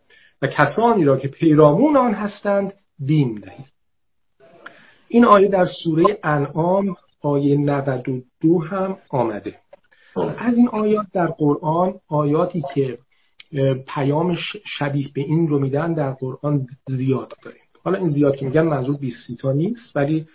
[0.42, 2.74] و کسانی را که پیرامون آن هستند
[3.06, 3.66] دین دهید
[5.08, 9.56] این آیه در سوره انعام آیه 92 هم آمده.
[10.38, 12.98] از این آیات در قرآن آیاتی که
[13.88, 14.38] پیام
[14.78, 17.62] شبیه به این رو میدن در قرآن زیاد داریم.
[17.84, 20.28] حالا این زیاد که میگن منظور 20 تا نیست ولی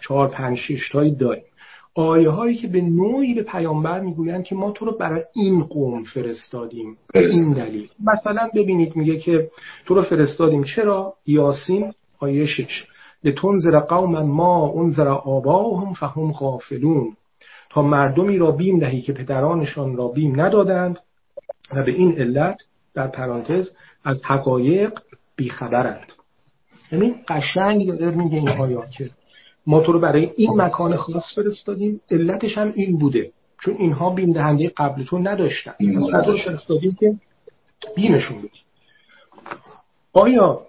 [0.00, 1.49] 4 5 6 تایی داریم.
[1.94, 6.04] آیه هایی که به نوعی به پیامبر می‌گویند که ما تو رو برای این قوم
[6.04, 7.88] فرستادیم این دلیل.
[8.04, 9.50] مثلا ببینید میگه که
[9.86, 10.64] تو رو فرستادیم.
[10.64, 12.86] چرا؟ یاسین آیه 6
[13.24, 17.16] لتنذر قوما ما انذر آباهم فهم غافلون.
[17.70, 20.98] تا مردمی را بیم دهی که پدرانشان را بیم ندادند
[21.72, 22.56] و به این علت
[22.94, 23.70] در پرانتز
[24.04, 24.98] از حقایق
[25.36, 26.12] بیخبرند.
[26.92, 29.10] یعنی قشنگ داره میگه این آیات که
[29.70, 32.00] ما تو رو برای این مکان خاص فرستادیم.
[32.10, 33.30] علتش هم این بوده.
[33.60, 35.72] چون اینها بیم دهنده قبل تو نداشتن.
[36.12, 37.14] پس فرستادیم که
[37.96, 38.50] بیمشون بود.
[40.12, 40.60] آیا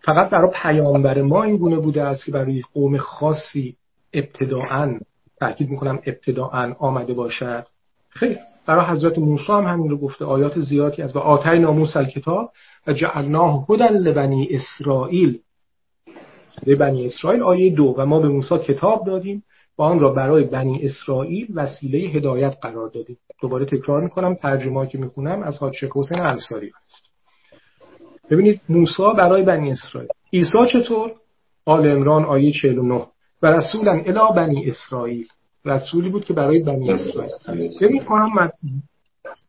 [0.00, 3.76] فقط برای پیامبر ما این گونه بوده است که برای قوم خاصی
[4.12, 4.98] ابتداعا
[5.40, 7.66] تاکید می‌کنم ابتداعا آمده باشد؟
[8.08, 10.24] خیلی برای حضرت موسی هم همین رو گفته.
[10.24, 12.50] آیات زیادی از و آتای ناموس کتاب
[12.86, 15.38] و جعلناه هدن لبنی اسرائیل.
[16.66, 17.94] بنی اسرائیل آیه دو.
[17.98, 19.42] و ما به موسی کتاب دادیم
[19.78, 23.16] و آن را برای بنی اسرائیل وسیله هدایت قرار دادیم.
[23.42, 27.10] دوباره تکرار می‌کنم ترجمه که می‌خونم از حاج حسین انصاری است
[28.30, 30.08] ببینید موسی برای بنی اسرائیل.
[30.32, 31.12] عیسی چطور؟
[31.64, 33.06] آل عمران آیه 49
[33.42, 35.26] و رسولا الی بنی اسرائیل.
[35.64, 37.32] رسولی بود که برای بنی اسرائیل.
[37.80, 38.52] ببین محمد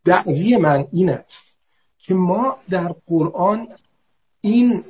[0.05, 1.53] دعوی من این است
[1.99, 3.67] که ما در قرآن
[4.41, 4.83] این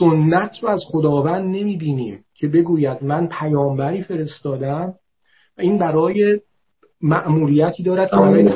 [0.00, 4.94] سنت رو از خداوند نمی‌بینیم که بگوید من پیامبری فرستادم
[5.58, 6.40] و این برای
[7.00, 8.52] مأموریتی دارد که برای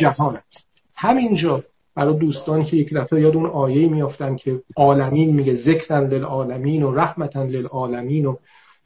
[0.00, 0.66] جهان است.
[0.96, 1.64] همینجا
[1.96, 6.94] برای دوستانی که یک دفعه یاد اون آیه میافتن که عالمین میگه ذکرن للعالمین و
[6.94, 8.36] رحمتن للعالمین و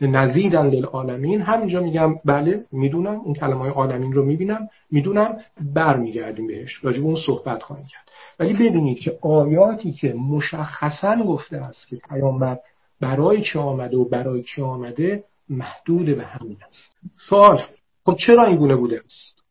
[0.00, 5.36] نزیدن للعالمین همینجا میگم بله می‌دونم اون کلمه های عالمین رو می‌بینم می‌دونم
[5.74, 6.84] برمیگردیم بهش.
[6.84, 8.08] راجب اون صحبت خواهیم کرد.
[8.42, 12.58] ولی ببینید که آیاتی که مشخصا گفته است که پیامبر
[13.00, 16.96] برای چه آمده و برای چه آمده محدود به همین است.
[17.28, 17.62] سوال
[18.04, 19.42] خب چرا این گونه بوده است؟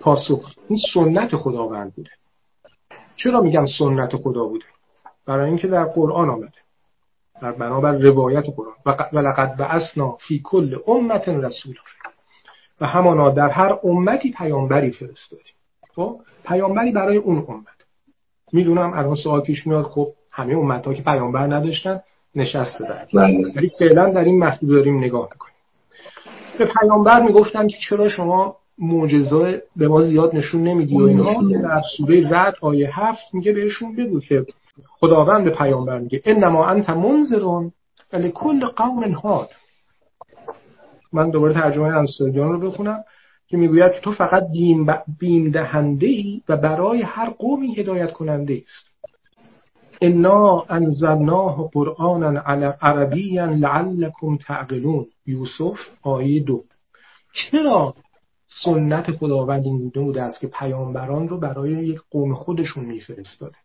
[0.00, 2.10] پاسخ این سنت خداوند بوده.
[3.16, 4.64] چرا میگم سنت خدا بوده؟
[5.26, 6.58] برای اینکه در قرآن آمده.
[7.42, 8.74] در بنابر روایت قرآن.
[8.86, 11.74] و لقد بعثنا فی کل امت رسول
[12.80, 15.57] و همانا در هر امتی پیامبری فرستادیم.
[15.98, 17.66] خب پیامبری برای اون امت.
[18.52, 22.00] می‌دونم الان سوال پیش میاد خب همه امت ها که پیامبر نداشتن
[22.34, 23.52] نشسته بعد بله.
[23.56, 25.54] ولی فعلا در این محدود داریم نگاه می‌کنیم.
[26.58, 31.82] به پیامبر می‌گفتن که چرا شما معجزه به ما زیاد نشون نمیدی و اینها در
[31.96, 34.46] سوره رد آیه هفت میگه بهشون بگو که
[35.00, 37.72] خداوند به پیامبر میگه انما انت منذرون
[38.12, 39.48] ولی کل قوم هاد
[41.12, 43.04] من دوباره ترجمه انصاریان رو بخونم.
[43.48, 44.86] که می‌گوید تو فقط بیم,
[45.18, 48.88] بیم دهنده ای و برای هر قومی هدایت کننده است.
[50.02, 52.40] انا انزلناه قرآنا
[52.82, 55.06] عربیا لعلكم تعقلون.
[55.26, 56.64] یوسف آیه دو.
[57.32, 57.94] چرا
[58.64, 63.56] سنت خداوند این بوده است که پیامبران رو برای یک قوم خودشون میفرستاده؟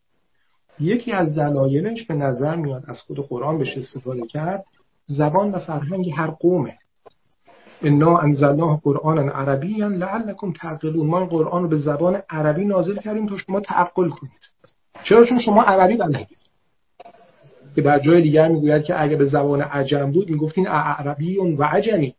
[0.80, 4.66] یکی از دلایلش به نظر میاد از خود قرآن بهش استفاده کرد
[5.06, 6.78] زبان و فرهنگ هر قومه.
[7.84, 11.08] انا انزلناه قرآن عربی لعلکم تعقلون.
[11.08, 14.50] ما قرآن رو به زبان عربی نازل کردیم تا شما تعقل کنید.
[15.04, 16.38] چرا؟ چون شما عربی بلدید.
[17.76, 22.16] که در جای دیگر می‌گوید که اگه به زبان عجم بود می‌گفتین عربی و عجمی.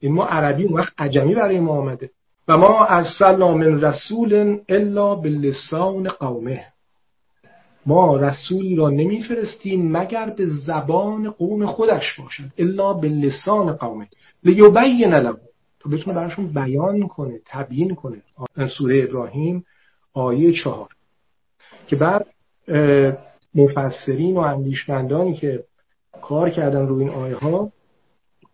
[0.00, 2.10] این ما عربی اون وقت عجمی برای ما آمده.
[2.48, 6.64] و ما ارسلنا من رسول الا باللسان قومه.
[7.86, 12.44] ما رسولی را نمیفرستیم مگر به زبان قوم خودش باشد.
[12.58, 14.08] الا به لسان قومه.
[14.44, 15.38] لیبین لهم.
[15.80, 18.22] تا بتونه براشون بیان کنه تبیین کنه
[18.78, 19.64] سوره ابراهیم
[20.14, 20.88] آیه چهار.
[21.86, 22.26] که بعد
[23.54, 25.64] مفسرین و اندیشمندانی که
[26.22, 27.72] کار کردن رو این آیه ها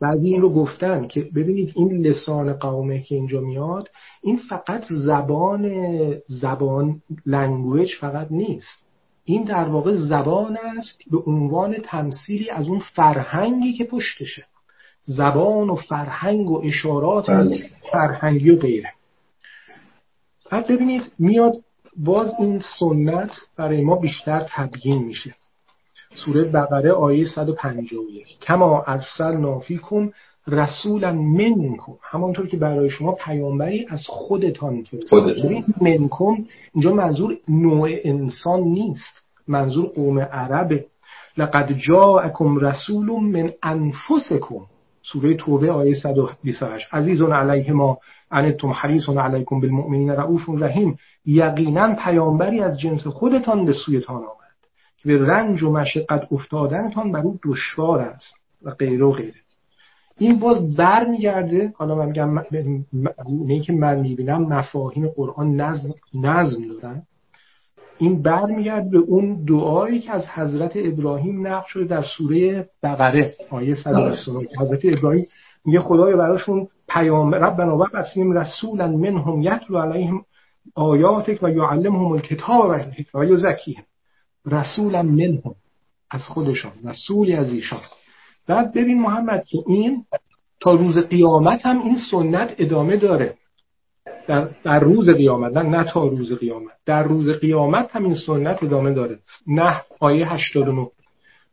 [0.00, 3.88] بعضی این رو گفتن که ببینید این لسان قومه که اینجا میاد
[4.22, 5.72] این فقط زبان
[6.26, 8.86] زبان لنگویج فقط نیست.
[9.24, 14.44] این در واقع زبان است به عنوان تمثیلی از اون فرهنگی که پشتشه.
[15.16, 17.70] زبان و فرهنگ و اشارات بله.
[17.92, 18.92] فرهنگی و غیره.
[20.50, 21.56] بعد ببینید میاد
[21.96, 25.34] باز این سنت برای ما بیشتر تبیین میشه.
[26.14, 30.10] سوره بقره آیه 151 کما ارسل نافیکم
[30.46, 31.92] رسولا منکم.
[32.02, 36.44] همانطور که برای شما پیامبری از خودتان فرستادیم منکم
[36.74, 39.24] اینجا منظور نوع انسان نیست.
[39.48, 40.84] منظور قوم عربه.
[41.36, 44.66] لقد جاءکم رسول من انفسکم.
[45.12, 47.98] سوره توبه آیه 128 عزیزون علیه ما
[48.30, 50.98] انتم حریص علیکم بالمؤمنین رؤوف رحیم.
[51.26, 54.56] یقینا پیامبری از جنس خودتان به سویتان آمد
[54.96, 59.34] که به رنج و مشقت افتادنتان بر او دشوار است و غیره و غیره.
[60.18, 62.38] این باز برمیگرده حالا من میگم
[63.24, 67.02] گونه که من می‌بینم مفاهیم قرآن نظم نظم دارن.
[68.00, 73.74] این برمیگرد به اون دعایی که از حضرت ابراهیم نقل شده در سوره بقره آیه
[73.74, 75.26] 129 حضرت ابراهیم
[75.64, 80.24] میگه خدای براشون پیام ربنا و بسیم رسولا منهم یتلو علیهم
[80.74, 82.80] آیاتک و یعلمهم الکتاب
[83.14, 83.84] و یزکیهم
[84.46, 85.54] رسولا منهم
[86.10, 87.80] از خودشان رسولی از ایشان.
[88.46, 90.04] بعد ببین محمد که این
[90.60, 93.34] تا روز قیامت هم این سنت ادامه داره.
[94.30, 96.72] در, در روز قیامت نه, نه تا روز قیامت.
[96.86, 99.18] در روز قیامت هم این سنت ادامه داره.
[99.46, 100.88] نه آیه 89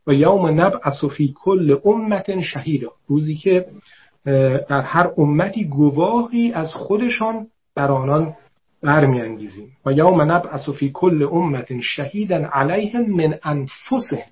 [0.07, 2.91] و یوم نبعث فی کل امت شهیدا.
[3.07, 3.65] روزی که
[4.69, 8.33] در هر امتی گواهی از خودشان بر آنان
[8.83, 9.71] برمیانگیزیم.
[9.85, 14.31] و یوم نبعث فی کل امت شهیدا علیهم من انفسهم.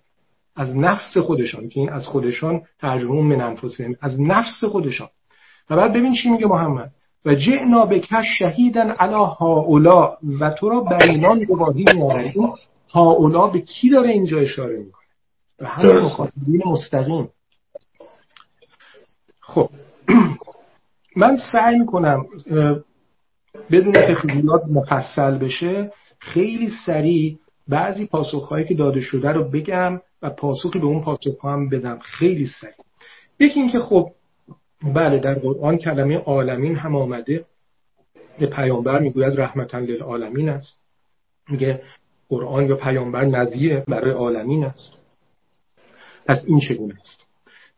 [0.56, 5.10] از نفس خودشان که این از خودشان ترجمه من انفسهم از نفس خودشان.
[5.70, 6.92] و بعد ببین چی میگه محمد.
[7.26, 12.54] و جئنا بکش شهیدن علا هاولا و تو را بر اینان گواهی میآوریم
[12.90, 15.06] هاولا به کی داره اینجا اشاره می‌کنه؟
[15.58, 17.30] به همین مخاطبین مستقیم.
[19.40, 19.70] خب.
[21.22, 22.26] من سعی می‌کنم
[23.72, 30.30] بدون که خیلیات مفصل بشه خیلی سریع بعضی پاسخهایی که داده شده رو بگم و
[30.30, 32.00] پاسخی به اون پاسخ هم بدم.
[32.00, 32.74] خیلی سریع.
[33.40, 34.12] یکی اینکه خب
[34.84, 37.46] بله در قرآن کلمه عالمین هم آمده.
[38.40, 40.86] به پیامبر می‌گوید رحمتا للعالمین است.
[41.50, 41.82] میگه
[42.30, 44.98] قرآن یا پیامبر نظیر برای عالمین است.
[46.26, 47.26] پس این چگونه است؟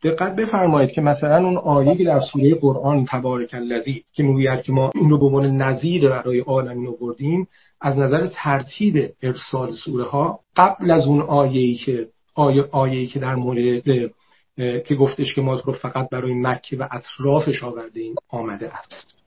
[0.04, 4.72] دقت بفرمایید که مثلا اون آیه که در سوره قرآن تبارک الذی که می‌گوید که
[4.72, 7.48] ما این رو به عنوان نظیر برای عالمین آوردیم
[7.82, 13.36] از نظر ترتیب ارسال سوره ها قبل از اون آیه‌ای که آیه آیه‌ای که در
[13.36, 14.12] مورد
[14.58, 19.18] که گفتش که ما رو فقط برای مکه و اطرافش آورده آمده است.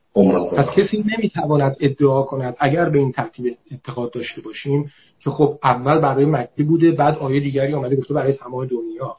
[0.56, 5.98] پس کسی نمی‌تواند ادعا کند اگر به این ترتیب اعتقاد داشته باشیم که خب اول
[5.98, 9.16] برای مکه بوده بعد آیه دیگری آمده گفته برای تمام دنیا.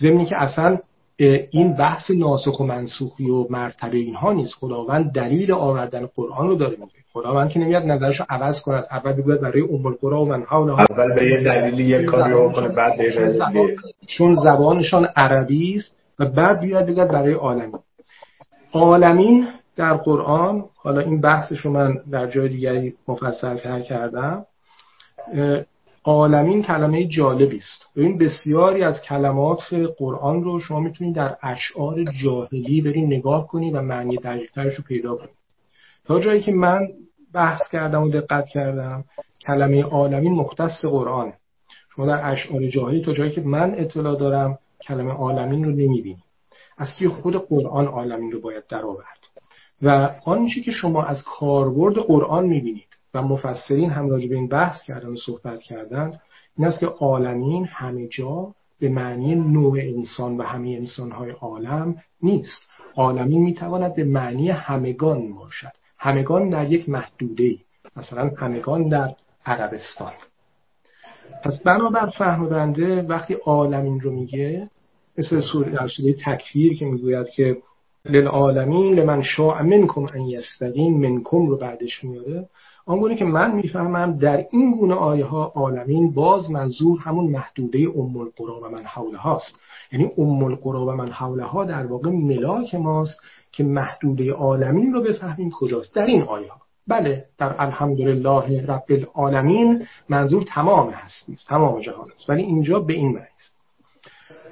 [0.00, 0.78] ضمنی که اصلا
[1.16, 4.54] این بحث ناسخ و منسوخی و مرتبه اینها نیست.
[4.54, 6.92] خداوند دلیل آوردن قرآن رو داره میگه.
[7.12, 8.86] خداوند که نمیاد نظرش رو عوض کند.
[8.90, 12.92] اول بگوید برای ام القرا و من اول به یه دلیلی یک کاری کنه بعد
[14.06, 17.78] چون زبانشان عربی است و بعد بیاد بگوید برای عالمین.
[18.72, 24.46] عالمین در قرآن حالا این بحثش رو من در جای دیگری مفصل کردم
[26.06, 27.86] عالمین کلمه جالبی است.
[27.96, 33.82] ببین بسیاری از کلمات قرآن رو شما می‌تونید در اشعار جاهلی برین نگاه کنید و
[33.82, 35.38] معنی دقیقترش رو پیدا کنید
[36.04, 36.88] تا جایی که من
[37.34, 39.04] بحث کردم و دقت کردم
[39.46, 41.32] کلمه عالمین مختص قرآن.
[41.96, 46.24] شما در اشعار جاهلی تا جایی که من اطلاع دارم کلمه عالمین رو نمی‌بینید
[46.78, 46.88] از
[47.22, 49.18] خود قرآن عالمین رو باید درآورد.
[49.82, 54.82] و آنچه که شما از کاربرد قرآن می‌بینید و مفسرین هم راجع به این بحث
[54.82, 56.12] کردن و صحبت کردن
[56.58, 62.62] این است که عالمین همه جا به معنی نوع انسان و همه انسانهای عالم نیست.
[62.96, 65.72] عالمین می‌تواند به معنی همگان باشد.
[65.98, 67.58] همگان در یک محدوده ای
[67.96, 69.14] مثلا همگان در
[69.46, 70.12] عربستان.
[71.44, 74.70] پس بنابر فهم بنده وقتی عالمین رو میگه
[75.18, 77.56] مثل سوره تکفیر که می‌گوید که
[78.04, 82.48] للعالمین لمن شاء منکم ان یستقیم منکم رو بعدش میاره
[82.86, 88.16] آنگونه که من می‌فهمم در این گونه آیه ها عالمین باز منظور همون محدوده ام
[88.16, 89.56] القرا و من حوله هاست.
[89.92, 93.20] یعنی ام القرا و من حوله ها در واقع ملاک ماست
[93.52, 95.94] که محدوده عالمین رو بفهمیم کجاست.
[95.94, 102.30] در این آیه ها بله در الحمدلله رب العالمین منظور تمام هستی تمام جهان است
[102.30, 103.54] ولی اینجا به این معنی است.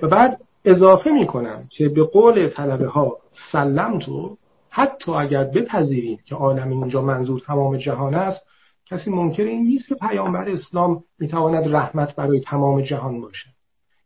[0.02, 3.16] و بعد اضافه می‌کنم که به قول طلبه ها
[3.52, 4.36] سلم تو
[4.74, 8.46] حتی اگر بپذیرید که عالم اینجا منظور تمام جهان است
[8.86, 13.48] کسی منکر این نیست که پیامبر اسلام می‌تواند رحمت برای تمام جهان باشه.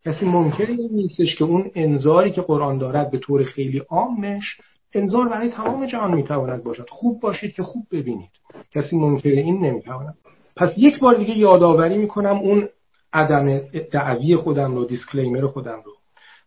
[0.05, 4.61] کسی منکر این نیستش که اون انذاری که قرآن دارد به طور خیلی عامش
[4.93, 6.89] انذار برای تمام جهان می‌تواند باشد.
[6.89, 8.31] خوب باشید که خوب ببینید.
[8.71, 10.17] کسی منکر این نمی‌تواند.
[10.55, 12.69] پس یک بار دیگه یادآوری می‌کنم اون
[13.13, 13.59] عدم
[13.91, 15.91] دعوی خودم رو دیسکلیمر خودم رو.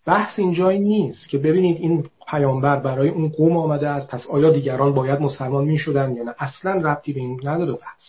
[0.07, 4.95] بحث اینجایی نیست که ببینید این پیامبر برای اون قوم آمده است پس آیا دیگران
[4.95, 8.03] باید مسلمان می شدن یا نه؟ اصلا ربطی به این نداره بحث.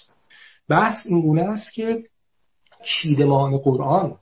[0.69, 2.03] بحث این گونه است که
[2.83, 4.15] چیدمان قرآن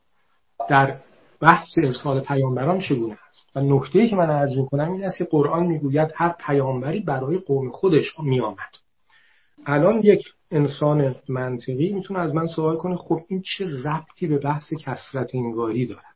[0.70, 1.00] در
[1.42, 5.66] بحث ارسال پیامبران چگونه است؟ و نکته که من عرض کنم این است که قرآن
[5.66, 8.76] می‌گوید هر پیامبری برای قوم خودش می آمد
[9.66, 14.74] الان یک انسان منطقی می‌تونه از من سوال کنه خب این چه ربطی به بحث
[14.74, 16.09] کسرت انگاری دارد؟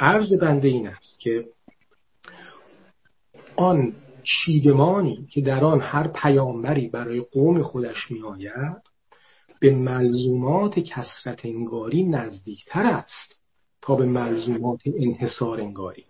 [0.00, 1.44] عرض بنده این است که
[3.56, 8.82] آن چیدمانی که در آن هر پیامبری برای قوم خودش میآید
[9.60, 13.40] به ملزومات کسرت انگاری نزدیکتر است
[13.82, 16.04] تا به ملزومات انحصار انگاری.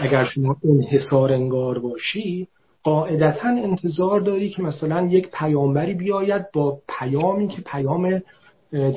[0.00, 2.48] اگر شما انحصار انگار باشی
[2.82, 8.22] قاعدتا انتظار داری که مثلا یک پیامبری بیاید با پیامی که پیام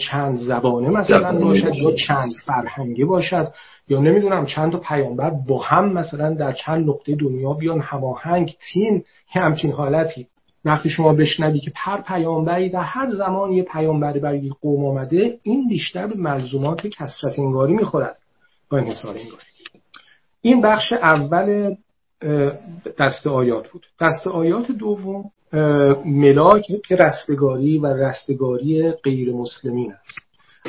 [0.09, 3.53] چند زبانه مثلا باشد یا چند فرهنگی باشد.
[3.87, 8.55] یا نمی‌دونم چند تا پیامبر با هم مثلا در چند نقطه دنیا بیان هماهنگ.
[8.73, 8.93] تیم
[9.35, 10.27] یه همچین حالتی.
[10.65, 15.67] وقتی شما بشنوی که هر پیامبری در هر زمان یه پیامبری برای قوم آمده این
[15.67, 18.17] بیشتر به ملزومات کسرت انگاری می‌خورد.
[18.69, 19.43] با انحصار انگاری.
[20.41, 21.75] این بخش اول
[22.99, 23.85] دست آیات بود.
[23.99, 25.31] دست آیات دوم
[26.05, 30.19] ملاک که رستگاری و رستگاری غیر مسلمین است.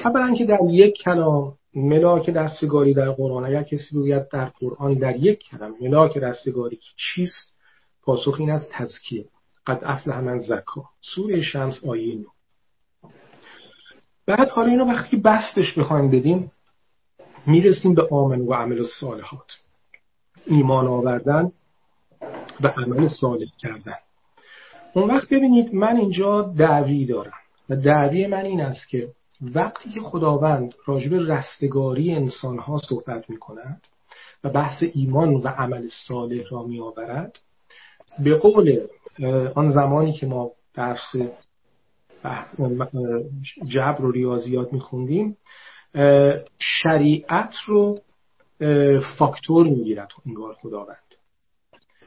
[0.05, 5.17] اولا که در یک کلام ملاک رستگاری در قرآن اگر کسی بگوید در قرآن در
[5.17, 7.57] یک کلام ملاک رستگاری چیست
[8.03, 9.25] پاسخ این از تزکیه
[9.67, 10.85] قد افلح من زکا.
[11.01, 12.25] سوره شمس آیه نو.
[14.27, 16.53] بعد حالا اینو وقتی بستش بخوایم بدیم
[17.47, 19.62] می‌رسیم به آمن و عمل الصالحات
[20.47, 21.53] ایمان آوردن
[22.61, 23.97] و عمل صالح کردن.
[24.95, 27.33] اون وقت ببینید من اینجا دعوی دارم
[27.71, 29.09] و دعوی من این است که
[29.55, 33.83] وقتی که خداوند راجب رستگاری انسان ها صحبت می کند
[34.45, 37.39] و بحث ایمان و عمل صالح را می آورد
[38.19, 38.87] به قول
[39.55, 41.17] آن زمانی که ما درس
[43.67, 45.37] جبر و ریاضیات می خوندیم
[46.59, 48.01] شریعت رو
[49.19, 50.97] فاکتور می‌گیرد انگار خداوند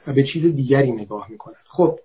[0.08, 1.56] و به چیز دیگری نگاه می‌کند.
[1.68, 2.00] خب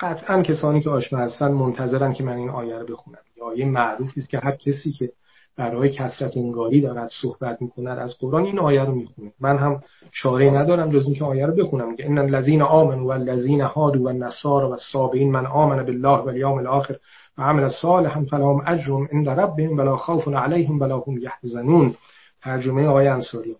[0.00, 3.18] قطعا کسانی که آشنا هستن منتظرن که من این آیه رو بخونم.
[3.42, 5.12] آیه معروفی است که هر کسی که
[5.56, 9.32] برای کسرت انگاری دارد صحبت می‌کند از قرآن این آیه رو می‌خونه.
[9.40, 9.82] من هم
[10.22, 11.90] چاره ندارم جز اینکه آیه رو بخونم.
[11.90, 16.96] میگه ان الذين آمنوا والذین هادوا والنصارى والصابئین من آمن بالله والیوم الاخر
[17.38, 21.94] و عمل صالحا فلهم اجر عند ربهم ولا خوف علیهم ولا هم یحزنون.
[22.42, 23.56] ترجمه آیه انصاری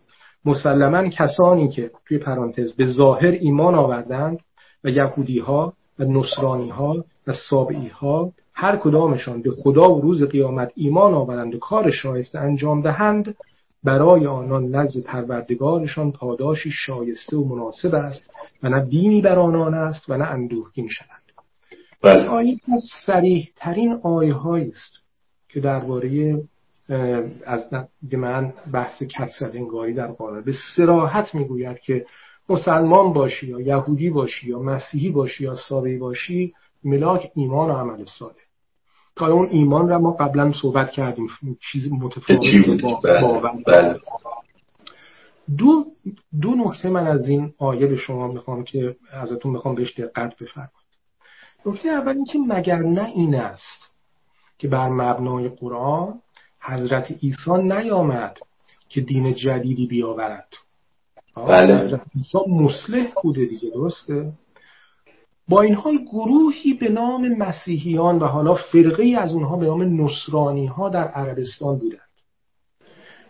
[0.47, 4.38] مسلما کسانی که توی پرانتز به ظاهر ایمان آوردند
[4.84, 10.22] و یهودی ها و نصرانی ها و سابعی ها هر کدامشان به خدا و روز
[10.22, 13.36] قیامت ایمان آورند و کار شایسته انجام دهند
[13.84, 18.30] برای آنان نزد پروردگارشان پاداشی شایسته و مناسب است
[18.62, 21.26] و نه بینی بر آنان است و نه اندوهگین شوند
[22.03, 22.28] بله.
[22.28, 24.92] آیه از سریح ترین آیه است
[25.49, 26.38] که درباره
[27.47, 27.72] از
[28.12, 32.07] من بحث کسرت انگاری در قرآن به سراحت می‌گوید که
[32.49, 36.53] مسلمان باشی یا یهودی باشی یا مسیحی باشی یا سابعی باشی
[36.84, 38.34] ملاک ایمان و عمل صالح.
[39.16, 41.28] تا اون ایمان را ما قبلا صحبت کردیم
[41.72, 44.01] چیز متفاوت با بله، بله.
[45.59, 45.84] دو
[46.41, 50.87] دو نکته من از این آیه به شما می‌خوام که ازتون می‌خوام بهش دقت بفرمایید.
[51.66, 53.97] نکته اول اینکه مگر نه این است
[54.59, 56.20] که بر مبنای قرآن
[56.67, 58.39] حضرت عیسی نیامد
[58.89, 60.49] که دین جدیدی بیاورد.
[61.37, 61.79] بله.
[61.79, 64.33] حضرت عیسی مسلح بوده دیگه درسته؟
[65.49, 70.03] با این حال گروهی به نام مسیحیان و حالا فرقه ای از اونها به نام
[70.05, 72.01] نصرانی ها در عربستان بودند.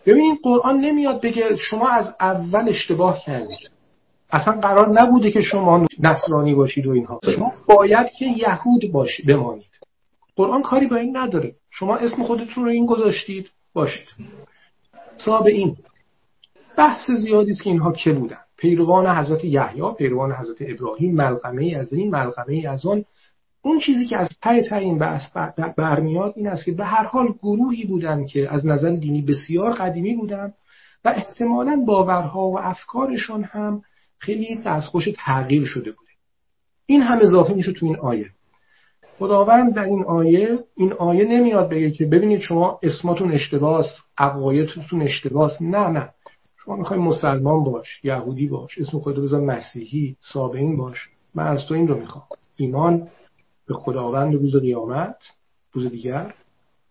[0.05, 3.71] ببینید قرآن نمیاد بگه شما از اول اشتباه کردید.
[4.29, 7.19] اصلا قرار نبوده که شما نصرانی باشید و اینها.
[7.35, 9.76] شما باید که یهود باشید بمانید.
[10.37, 11.55] قرآن کاری با این نداره.
[11.71, 14.07] شما اسم خودتون رو این گذاشتید باشید.
[15.45, 15.77] این.
[16.77, 21.93] بحث زیادی است که اینها که بودن؟ پیروان حضرت یحیی پیروان حضرت ابراهیم ملقمه از
[21.93, 23.05] این ملقمه از آن.
[23.61, 25.37] اون چیزی که از ته این بحث
[25.77, 30.15] برمیاد این است که به هر حال گروهی بودن که از نظر دینی بسیار قدیمی
[30.15, 30.53] بودن
[31.05, 33.81] و احتمالا باورها و افکارشان هم
[34.17, 34.59] خیلی
[34.91, 36.11] خوش تغییر شده بوده.
[36.85, 38.29] این هم اضافه میشه تو این آیه.
[39.19, 43.85] خداوند در این آیه این آیه نمیاد بگه که ببینید شما اسماتون اشتباس
[44.17, 45.61] عقایدتون اشتباس.
[45.61, 46.09] نه نه.
[46.65, 51.09] شما می‌خوای مسلمان باش یهودی باش اسم خودتو بذار مسیحی سابعین باش.
[51.35, 52.23] من از تو این رو می‌خوام.
[52.55, 53.07] ایمان
[53.67, 55.17] به خداوند روز قیامت
[55.73, 56.33] روز دیگر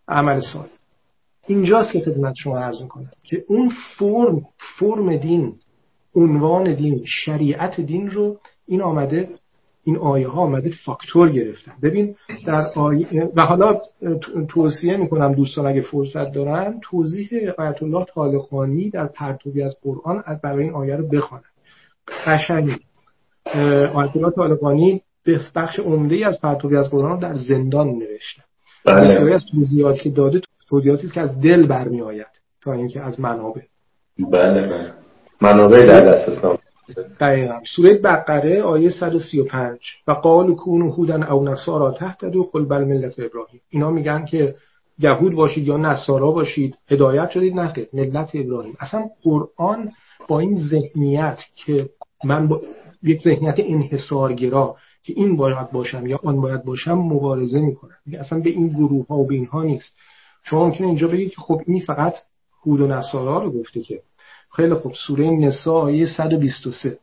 [0.08, 0.68] عمل صالح.
[1.46, 4.42] اینجاست که خدمت شما عرض می‌کنم که اون فرم
[4.78, 5.54] فرم دین
[6.14, 9.28] عنوان دین شریعت دین رو این آمده
[9.86, 11.72] این آیه ها آمده فاکتور گرفتن.
[11.82, 12.14] ببین
[12.46, 13.80] در آیه و حالا
[14.48, 17.28] توصیه می‌کنم دوستان اگه فرصت دارن توضیح
[17.58, 21.44] آیت الله طالقانی در پرتوبی از قرآن برای این آیه رو بخوانن.
[22.26, 22.76] قشنگی
[23.94, 28.42] آیت الله طالقانی به بخش عمده از پرتوبی از قرآن در زندان نوشته.
[28.84, 29.00] بله.
[29.00, 32.26] بسیاری از توضیحاتی که داده توضیحاتی که از دل برمی آید
[32.62, 33.62] تا اینکه از منابع.
[34.18, 34.92] بله بله.
[35.40, 36.40] منابع در دست
[37.20, 37.60] دقیقا.
[37.76, 43.18] سوره بقره آیه 135 و قال کونو هودن او نصارا تحت دو قل بل ملت
[43.18, 43.60] ابراهیم.
[43.70, 44.54] اینا میگن که
[44.98, 48.76] یهود باشید یا نصارا باشید هدایت شدید نخیر ملت ابراهیم.
[48.80, 49.92] اصلا قرآن
[50.28, 51.88] با این ذهنیت که
[52.24, 52.62] من با
[53.02, 57.96] یک ذهنیت انحصارگرا که این باید باشم یا آن باید باشم مبارزه می‌کنم.
[58.20, 59.96] اصلا به این گروه ها و به اینها نیست.
[60.42, 62.14] شما ممکنه اینجا بگید که خب این فقط
[62.66, 64.02] هود و نصارا رو گفته که
[64.56, 64.92] خیلی خوب.
[65.06, 66.98] سوره نسا آیه 123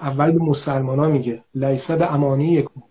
[0.00, 2.82] اول به مسلمان ها میگه لیسه به امانی کن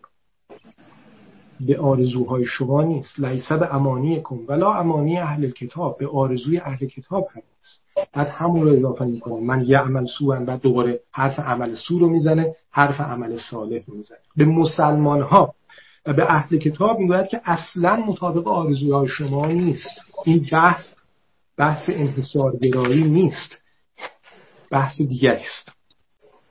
[1.59, 3.19] به آرزوهای شما نیست.
[3.19, 8.07] لیسه به امانی کن ولا امانی اهل کتاب به آرزوی اهل کتاب هم نیست.
[8.13, 9.41] بعد همون رو اضافه می‌کنه.
[9.41, 13.95] من یه عمل سو بعد دوباره حرف عمل سو رو می‌زنه حرف عمل صالح رو
[13.97, 14.17] می‌زنه.
[14.35, 15.53] به مسلمان ها
[16.07, 20.01] و به اهل کتاب می‌گوید که اصلا مطابق آرزوهای شما نیست.
[20.25, 20.93] این بحث
[21.61, 23.61] بحث انحصارگرایی نیست.
[24.71, 25.71] بحث دیگری است.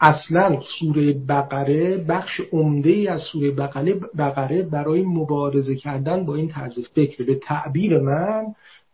[0.01, 6.49] اصلا سوره بقره بخش عمده ای از سوره بقره, بقره برای مبارزه کردن با این
[6.49, 8.45] طرز فکر به تعبیر من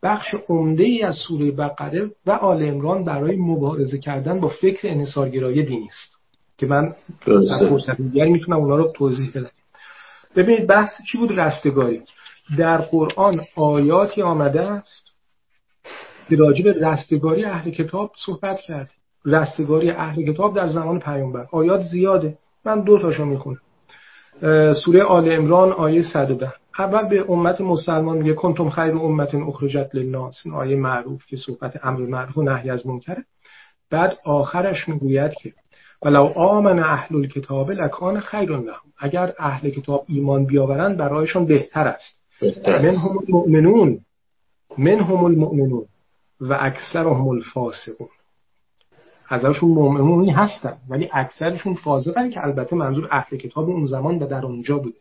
[0.03, 5.63] بخش عمده ای از سوره بقره و آل امران برای مبارزه کردن با فکر انحصارگرایی
[5.63, 6.17] دینی است.
[6.59, 6.95] که من
[7.27, 9.51] در فرصت دیگری می‌تونم اونا رو توضیح بدم.
[10.37, 12.03] ببینید بحث چی بود؟ رستگاری.
[12.59, 15.16] در قرآن آیاتی آمده است
[16.29, 18.91] که راجع به رستگاری اهل کتاب صحبت کرد.
[19.25, 21.47] رستگاری اهل کتاب در زمان پیامبر.
[21.53, 22.39] آیات زیاده.
[22.65, 23.61] من دو تاشو می‌خونم.
[24.85, 30.35] سوره آل امران آیه 110 اول به امت مسلمان میگه کنتم خیر امت اخرجت للناس.
[30.45, 33.25] این آیه معروف که صحبت امر معروف و نهی از منکره
[33.91, 35.53] بعد آخرش می‌گوید که
[36.03, 38.93] ولو آمن اهل الکتاب لکان خیر لهم.
[38.99, 42.23] اگر اهل کتاب ایمان بیاورند برایشان بهتر است.
[42.67, 43.99] من هم المؤمنون.
[44.79, 45.85] من هم المؤمنون.
[46.41, 48.09] و اکثرهم الفاسقون.
[49.29, 54.47] ازشون مؤمنونی هستن ولی اکثرشون فاسقن که البته منظور اهل کتاب اون زمان و در
[54.47, 54.99] اونجا بوده.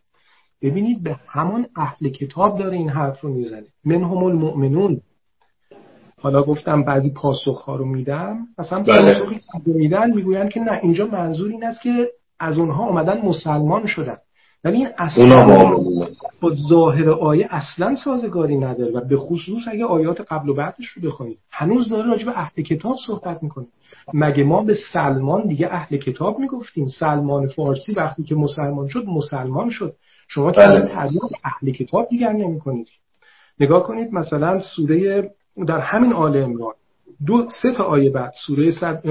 [0.62, 3.66] ببینید به همان اهل کتاب داره این حرف رو می‌زنه.
[3.84, 5.00] من هم المؤمنون.
[6.22, 8.38] حالا گفتم بعضی پاسخ ها رو میدم.
[8.58, 9.18] مثلا بله.
[9.18, 12.08] پاسخی که میدن می‌گویند که نه اینجا منظور این است که
[12.40, 14.16] از اونها آمدن مسلمان شدن.
[14.66, 15.44] ولی این اصلا
[16.40, 21.08] با ظاهر آیه اصلا سازگاری نداره و به خصوص اگه آیات قبل و بعدش رو
[21.08, 23.66] بخونید هنوز داره راجع به اهل کتاب صحبت می‌کنه.
[24.14, 29.70] مگه ما به سلمان دیگه اهل کتاب می‌گفتیم؟ سلمان فارسی وقتی که مسلمان شد مسلمان
[29.70, 29.94] شد.
[30.28, 30.86] شما که بله.
[30.88, 32.88] تعبیر اهل کتاب دیگر نمی‌کنید.
[33.60, 35.30] نگاه کنید مثلا سوره
[35.66, 36.74] در همین آل امران
[37.26, 39.02] دو سه تا آیه بعد سوره صد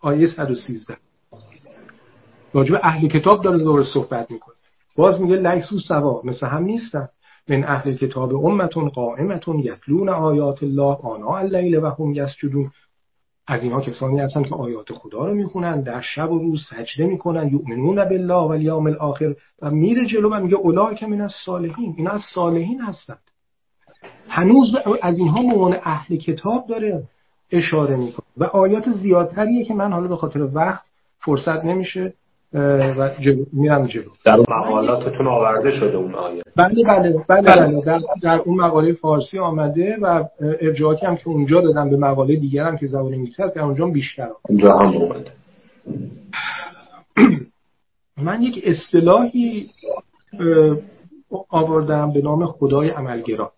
[0.00, 0.96] آیه 113
[2.52, 4.53] راجع اهل کتاب داره دور صحبت می‌کنه.
[4.96, 7.08] باز میگه لیسو سوا مثل هم نیستن.
[7.48, 12.70] من اهل کتاب امتون قائمتون یتلون آیات الله آنا اللیل و هم یسجدون.
[13.46, 17.48] از اینها کسانی هستن که آیات خدا رو می‌خونن در شب و روز سجده می‌کنن
[17.48, 21.94] یؤمنون بالله و الیوم الاخر و میره جلو و میگه اولئک من الصالحین.
[21.96, 23.18] اینا از صالحین هستند
[24.28, 24.68] هنوز
[25.02, 27.02] از اینها مون اهل کتاب داره
[27.50, 28.26] اشاره می‌کنه.
[28.36, 30.84] و آیات زیادتریه که من حالا به خاطر وقت
[31.18, 32.14] فرصت نمیشه
[32.54, 34.10] و جلو میرم جلو.
[34.24, 36.42] در مقالاتتون آورده شده اون آیه.
[36.56, 37.80] بله بله بله, بله.
[37.80, 42.64] در, در اون مقاله فارسی آمده و ارجاعاتی هم که اونجا دادم به مقاله دیگر
[42.64, 45.30] هم که زبان انگلیسی هست در اونجا بیشتر اونجا هم اومده.
[48.26, 49.66] من یک اصطلاحی
[51.48, 53.52] آوردم به نام خدای عملگرا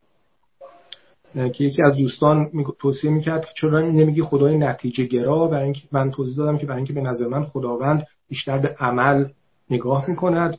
[1.35, 6.11] که یکی از دوستان توصیه می‌کرد که چرا نمیگی خدای نتیجه گرا برای اینکه من
[6.11, 9.29] توضیح دادم که برای اینکه به نظر من خداوند بیشتر به عمل
[9.71, 10.59] نگاه می‌کند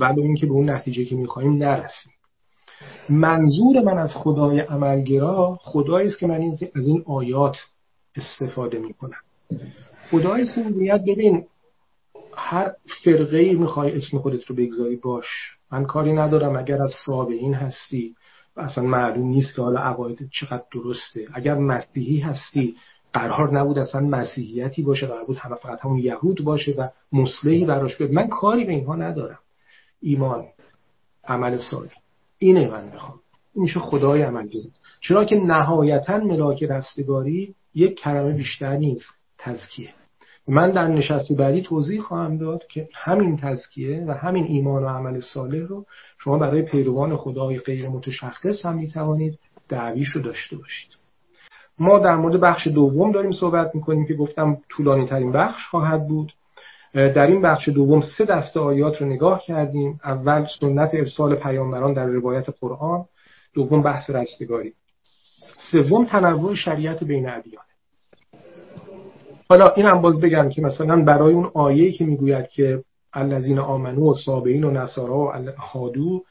[0.00, 2.12] ولی اینکه به اون نتیجه که می‌خوایم نرسیم.
[3.08, 7.56] منظور من از خدای عملگرا خدایی است که من از این آیات
[8.16, 9.20] استفاده می‌کنم.
[10.10, 11.46] خدایی است که می‌گوید ببین
[12.34, 12.72] هر
[13.04, 15.26] فرقه ای می‌خوای اسم خودت رو بگذاری باش.
[15.72, 16.92] من کاری ندارم اگر از
[17.28, 18.14] این هستی
[18.56, 21.26] و اصلا معلوم نیست که حالا عقاید چقدر درسته.
[21.34, 22.76] اگر مسیحی هستی
[23.12, 27.96] قرار نبود اصلا مسیحیتی باشه قرار بود همه فقط همون یهود باشه و مسلحی براش
[27.96, 28.12] بیاد.
[28.12, 29.38] من کاری به اینها ندارم.
[30.00, 30.44] ایمان
[31.24, 31.90] عمل صالح.
[32.38, 33.20] اینه من می‌خوام.
[33.54, 34.48] این میشه خدای عمل
[35.00, 39.88] چرا که نهایتا ملاک رستگاری یک کلمه بیشتر نیست تزکیه.
[40.48, 45.20] من در نشست بعدی توضیح خواهم داد که همین تزکیه و همین ایمان و عمل
[45.20, 45.86] صالح رو
[46.18, 49.38] شما برای پیروان خدای غیر متشخص هم می‌توانید
[49.68, 50.96] دعویش رو داشته باشید.
[51.80, 56.32] ما در مورد بخش دوم داریم صحبت می‌کنیم که گفتم طولانی ترین بخش خواهد بود.
[56.94, 60.00] در این بخش دوم سه دسته آیات رو نگاه کردیم.
[60.04, 63.04] اول سنت ارسال پیامبران در روایت قرآن
[63.54, 64.72] دوم بحث رستگاری.
[65.72, 67.64] سوم تنوع شریعت بین ادیان.
[69.48, 74.10] حالا این هم باز بگم که مثلا برای اون آیه که می‌گوید که الذین آمنو
[74.10, 76.22] و صابئین و نصارا و هادو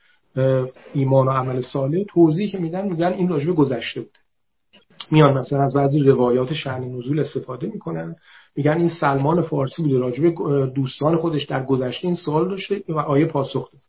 [0.94, 4.18] ایمان و عمل صالح توضیح که میدن میگن این راجبه گذشته بود.
[5.12, 8.16] میان مثلا از بعضی روایات شأن نزول استفاده می‌کنن.
[8.56, 10.32] میگن این سلمان فارسی بوده راجبه
[10.76, 13.82] دوستان خودش در گذشته این سوال داشته و آیه پاسخ داد.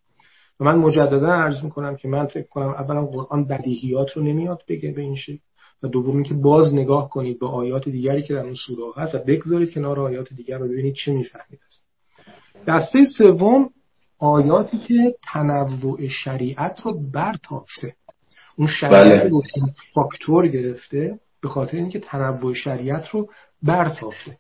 [0.61, 4.93] و من مجددا عرض می‌کنم که من فکر کنم اولا قرآن بدیهیات رو نمیاد بگه
[4.93, 5.39] به این شکل
[5.83, 9.19] و دوم اینکه باز نگاه کنید به آیات دیگری که در اون سوره هست و
[9.19, 11.85] بگذارید کنار آیات دیگر رو ببینید چه می‌فهمید است
[12.69, 13.71] دسته سوم
[14.19, 17.95] آیاتی که تنوع شریعت رو برتافته.
[18.61, 19.31] اون شریعت بله.
[19.95, 23.29] فاکتور گرفته به خاطر اینکه تنوع شریعت رو
[23.63, 24.37] برتافته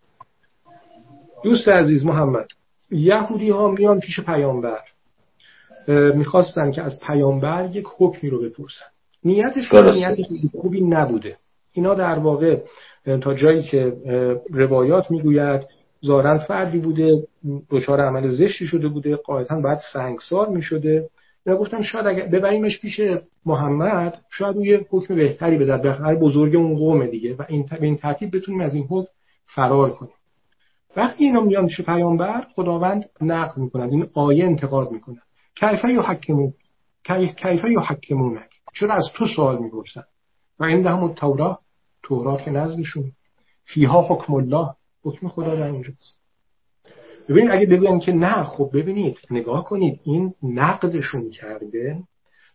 [1.45, 2.47] دوست عزیز محمد
[2.91, 4.81] یهودی ها میان پیش پیامبر.
[6.15, 8.85] می‌خواستن که از پیامبر یک حکمی رو بپرسن.
[9.25, 10.17] نیتش نیت
[10.61, 11.37] خوبی نبوده.
[11.73, 12.59] اینا در واقع
[13.23, 13.97] تا جایی که
[14.51, 15.61] روایات می‌گوید
[16.01, 17.23] زارن فردی بوده
[17.71, 21.09] دچار عمل زشتی شده بوده قاعدتا بعد سنگسار می‌شده.
[21.47, 23.01] اینا گفتن شاید اگر ببریمش پیش
[23.47, 27.67] محمد شاید اون یه حکم بهتری بده به هر بزرگ اون قوم دیگه و این
[27.71, 29.11] به این ترتیب بتونیم از این حکم
[29.47, 30.13] فرار کنیم.
[30.97, 33.93] وقتی اینا میان پیش پیامبر خداوند نقل می‌کنند.
[33.93, 35.23] این آیه انتقاد می‌کنند.
[35.55, 36.53] کیفه یحکمون
[37.37, 40.05] کیفه یحکمونک؟ چرا از تو سوال می‌پرسن؟
[40.59, 41.59] و این همون تورا
[42.03, 43.13] تورات که نزدشون.
[43.65, 44.75] فیها حکم الله
[45.05, 46.20] حکم خدا در اینجاست.
[47.29, 51.97] ببینید اگه بگویم که نه خب ببینید نگاه کنید این نقدشون کرده.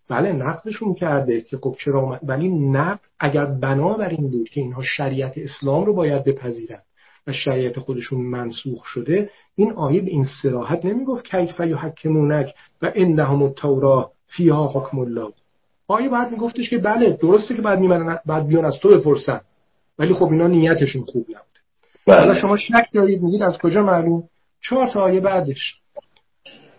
[0.10, 4.82] بله نقدشون کرده که خب چرا اومد؟ ولی نقد اگر بنابر این بود که اینها
[4.98, 6.80] شریعت اسلام رو باید بپذیرن
[7.28, 13.44] و شریعت خودشون منسوخ شده این آیه به این سراحت نمی‌گفت کیف یحکمونک و انهم
[13.44, 15.30] التورا فیها حکم الله.
[15.88, 19.42] آیه باید میگفتش که بله درسته که بعد میمنن بعد بیان از تو بپرسن.
[20.00, 21.56] ولی خب اینا نیتشون خوب نبود
[22.08, 22.20] بله.
[22.20, 24.24] حالا شما شک دارید میگید از کجا معلوم؟
[24.70, 25.76] چهار تا آیه بعدش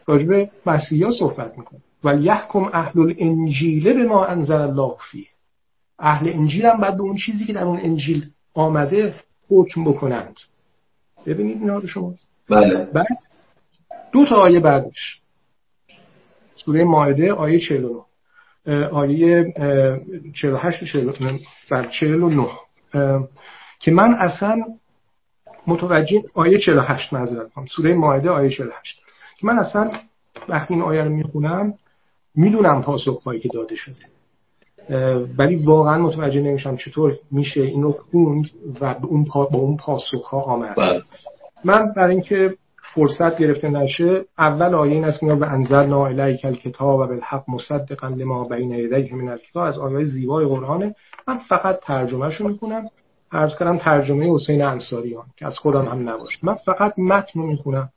[0.06, 1.80] راجب مسیحا صحبت می‌کنه.
[2.04, 5.26] و یحکم اهل الانجیل به ما انزل الله فیه.
[5.98, 9.14] اهل انجیل هم بعد به اون چیزی که در اون انجیل آمده
[9.50, 10.36] حکم بکنند.
[11.26, 12.14] ببینید اینا رو شما.
[12.50, 12.84] بله.
[12.84, 13.06] بعد
[14.12, 15.20] دو تا آیه بعدش.
[16.54, 19.54] سوره مائده آیه 49 آیه
[20.34, 21.38] 48 49
[21.70, 22.46] بله 49
[23.80, 24.64] که من اصلا
[25.66, 29.00] متوجه آیه 48 معذرت کنم سوره مائده آیه 48
[29.38, 29.90] که من اصلا
[30.48, 31.74] وقتی این آیه رو می‌خونم
[32.34, 33.94] می‌دونم پاسخ هایی که داده شده.
[35.38, 38.44] ولی واقعا متوجه نمیشم چطور میشه اینو خوند
[38.80, 40.76] و به اون پا با اون پاسخ ها آمد.
[40.76, 41.02] بله.
[41.64, 42.54] من برای اینکه
[42.94, 48.08] فرصت گرفته نشه اول آیه این است که به انزلنا الیک الکتاب و بالحق مصدقا
[48.08, 49.62] لما بین یدیه من الکتاب.
[49.62, 50.94] از آیه زیبای قرآنه.
[51.28, 52.88] من فقط ترجمهشو می‌کنم
[53.36, 57.88] عرض کردم ترجمه حسین انصاریان که از خودم هم نباشه من فقط متن رو می‌خونم.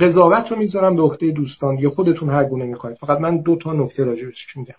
[0.00, 1.78] قضاوت رو می‌ذارم به عهده دوستان.
[1.78, 2.96] یا خودتون هر گونه می‌خواید.
[2.96, 4.74] فقط من دو تا نکته راجعش میگم.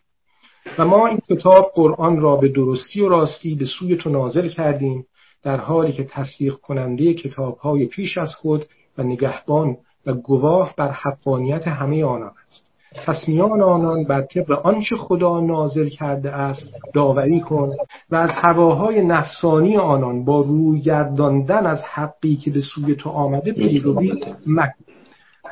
[0.78, 5.06] و ما این کتاب قرآن را به درستی و راستی به سوی تو نازل کردیم
[5.44, 8.66] در حالی که تصدیق کننده کتاب های پیش از خود
[8.98, 12.64] و نگهبان و گواه بر حقانیت همه آنان است.
[13.06, 17.70] پس میان آنان بر طبق آنچه خدا نازل کرده است داوری کن
[18.10, 23.52] و از هواهای نفسانی آنان با روی گرداندن از حقی که به سوی تو آمده
[23.52, 24.12] پیروی
[24.48, 24.86] مکن.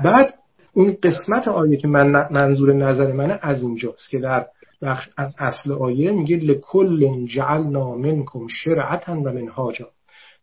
[0.04, 0.34] بعد
[0.74, 4.46] اون قسمت آیه که من منظور نظر منه از اینجاست که در
[4.82, 9.88] بخش اصل آیه میگه لکل جعلنا منکم شرعتا و منهاجا.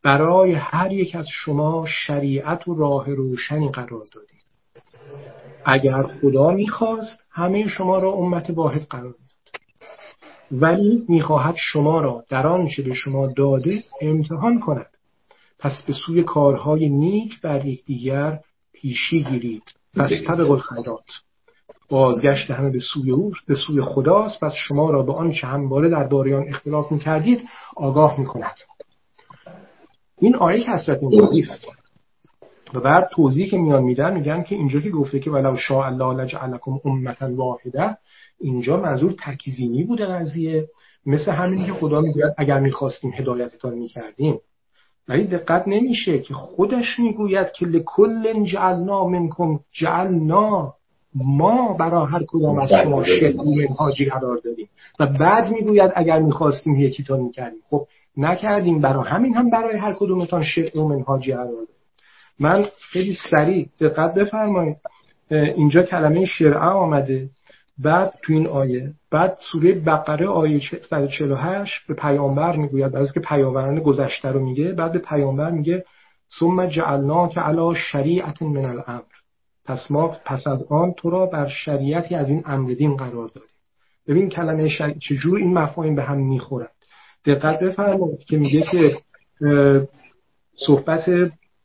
[0.04, 4.40] برای هر یک از شما شریعت و راه روشنی قرار دادیم.
[5.64, 9.22] اگر خدا می‌خواست همه شما را امت واحد قرار می‌داد.
[10.52, 14.90] ولی می‌خواهد شما را در آنچه به شما داده امتحان کند.
[15.58, 18.40] پس به سوی کارهای نیک بر یکدیگر
[18.72, 19.62] پیشی گیرید.
[19.94, 21.04] پس طبق الخیرات.
[21.90, 24.40] بازگشت همه به سوی او به سوی خداست.
[24.44, 27.40] پس شما را به آنچه همواره در آن اختلاف می‌کردید
[27.76, 28.54] آگاه می‌کند.
[30.18, 31.26] این آیه کسرت این
[32.74, 36.22] و بعد توضیح که میان میدن میگن که اینجا که گفته که ولو شاء الله
[36.22, 37.96] لجعلکم امتا واحده
[38.40, 40.68] اینجا منظور تکوینی بوده قضیه.
[41.06, 44.38] مثل همینی که خدا می‌گوید اگر می‌خواستیم هدایتتان می‌کردیم.
[45.08, 50.74] ولی دقت نمیشه که خودش می‌گوید که لکل جعلنا منکم جعلنا
[51.14, 54.68] ما برای هر کدام از شما شد منهاجی قرار دادیم.
[55.00, 57.60] و بعد می‌گوید اگر می‌خواستیم یکیتان می‌کردیم.
[57.70, 58.80] خب نکردیم.
[58.80, 61.81] برای همین هم برای هر کدومتان شد و منهاجی قرار دادیم.
[62.40, 64.76] من خیلی سریع دقت بفرمایید.
[65.30, 67.28] اینجا کلمه شرعه آمده.
[67.78, 70.60] بعد تو این آیه بعد سوره بقره آیه
[70.90, 72.96] 148 به پیامبر می‌گوید.
[72.96, 75.84] از که پیامبران گذشته رو میگه بعد به پیامبر میگه
[76.40, 79.02] ثم که علا شریعت من الامر.
[79.64, 83.50] پس ما پس از آن تو را بر شریعتی از این امر دین قرار دادیم.
[84.08, 86.70] ببین کلمه شریع چجور این مفاهیم به هم می‌خورند
[87.26, 88.96] دقت بفرمایید که میگه که
[90.66, 91.04] صحبت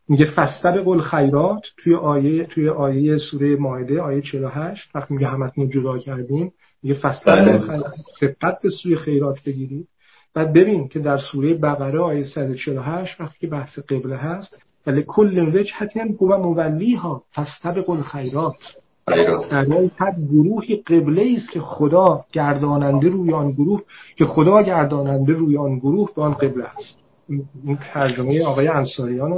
[0.08, 5.98] میگه فستبق خیرات توی آیه توی آیه سوره مائده آیه 48 وقتی میگه همتون جدا
[5.98, 6.52] کردیم
[6.82, 7.80] میگه فستبق بله.
[8.18, 9.88] خیرات به سوی خیرات بگیرید.
[10.34, 15.56] بعد ببین که در سوره بقره آیه 148 وقتی که بحث قبله هست ولی کل
[15.56, 18.56] وجهت هو مولیها فستبق الخیرات.
[19.50, 19.66] در
[19.98, 23.82] هر گروهی قبله است که خدا گرداننده روی آن گروه
[24.16, 26.98] که خدا گرداننده روی آن گروه به آن قبله است.
[27.64, 29.32] این ترجمه آقای انصاریان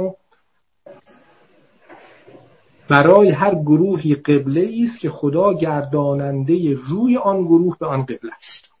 [2.91, 8.71] برای هر گروهی قبله است که خدا گرداننده روی آن گروه به آن قبله است.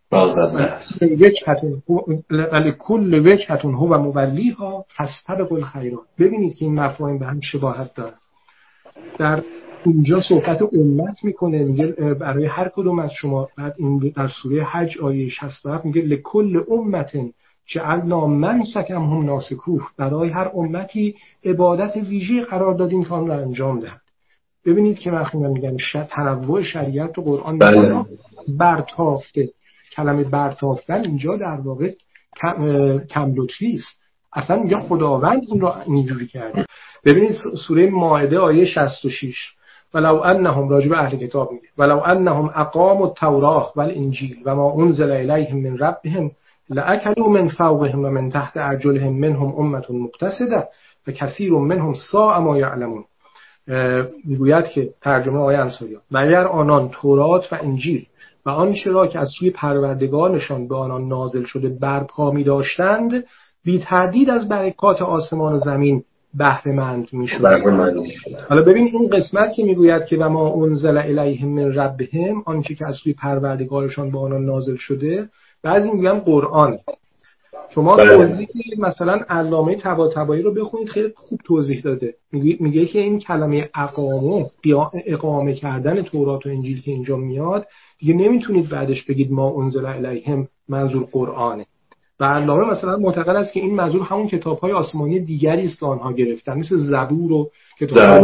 [2.51, 6.03] ولی کل وجهتون هو مولیها فستبق الخیرات.
[6.19, 8.13] ببینید که این مفاهیم به هم شباهت داره
[9.19, 9.43] در
[9.85, 13.49] اینجا صحبت امت می‌کنه میگه برای هر کدوم از شما.
[13.57, 17.15] بعد این در سوره حج آیه 67 میگه لکل امت
[17.71, 19.87] جعلنا من سکم هم ناسکوه.
[19.97, 21.15] برای هر امتی
[21.45, 24.01] عبادت ویژه قرار دادیم تا را انجام دهند
[24.65, 25.77] ببینید که وقتی من میگم
[26.09, 28.05] تنوع شریعت و قرآن بله.
[28.59, 29.49] برتافته.
[29.95, 31.91] کلمه برتافتن اینجا در واقع
[33.09, 33.35] کم
[33.75, 34.01] است.
[34.33, 36.65] اصلا میگه خداوند این رو اینجوری کرده.
[37.05, 37.35] ببینید
[37.67, 39.35] سوره ماعده آیه 66
[39.93, 41.67] ولو انهم راجب اهل کتاب میگه.
[41.77, 46.31] ولو انهم اقاموا التوراه والانجیل و ما انزل الیهم من ربهم
[46.71, 50.67] لاکلوا من فوقهم و من تحت ارجلهم منهم امه مقتصده
[51.07, 53.03] و کثیر منهم ساء ما یعلمون
[54.25, 58.05] می‌گوید که ترجمه آیه انصاری و اگر آنان تورات و انجیل
[58.45, 63.23] و آنچه را که از سوی پروردگارشان به آنان نازل شده برپا می داشتند
[63.63, 66.03] بی تردید از برکات آسمان و زمین
[66.33, 67.27] بهره مند می
[68.49, 72.87] حالا ببین این قسمت که می‌گوید که و ما انزل الیهم من ربهم آنچه که
[72.87, 75.29] از سوی پروردگارشان به آنان نازل شده
[75.63, 76.79] بعضی میگن قرآن.
[77.69, 78.17] شما بله.
[78.17, 78.47] توضیح
[78.77, 82.15] مثلا علامه طباطبایی رو بخونید خیلی خوب توضیح داده.
[82.31, 84.49] میگه, میگه که این کلمه اقامه
[85.05, 87.67] اقامه کردن تورات و انجیل که اینجا میاد
[87.99, 91.65] دیگه نمی‌تونید بعدش بگید ما انزل الیهم منظور قرآنه
[92.19, 95.85] و علامه مثلا معتقد است که این منظور همون کتاب های آسمانی دیگری است که
[95.85, 97.49] آنها گرفتن مثل زبور و
[97.79, 98.23] کتاب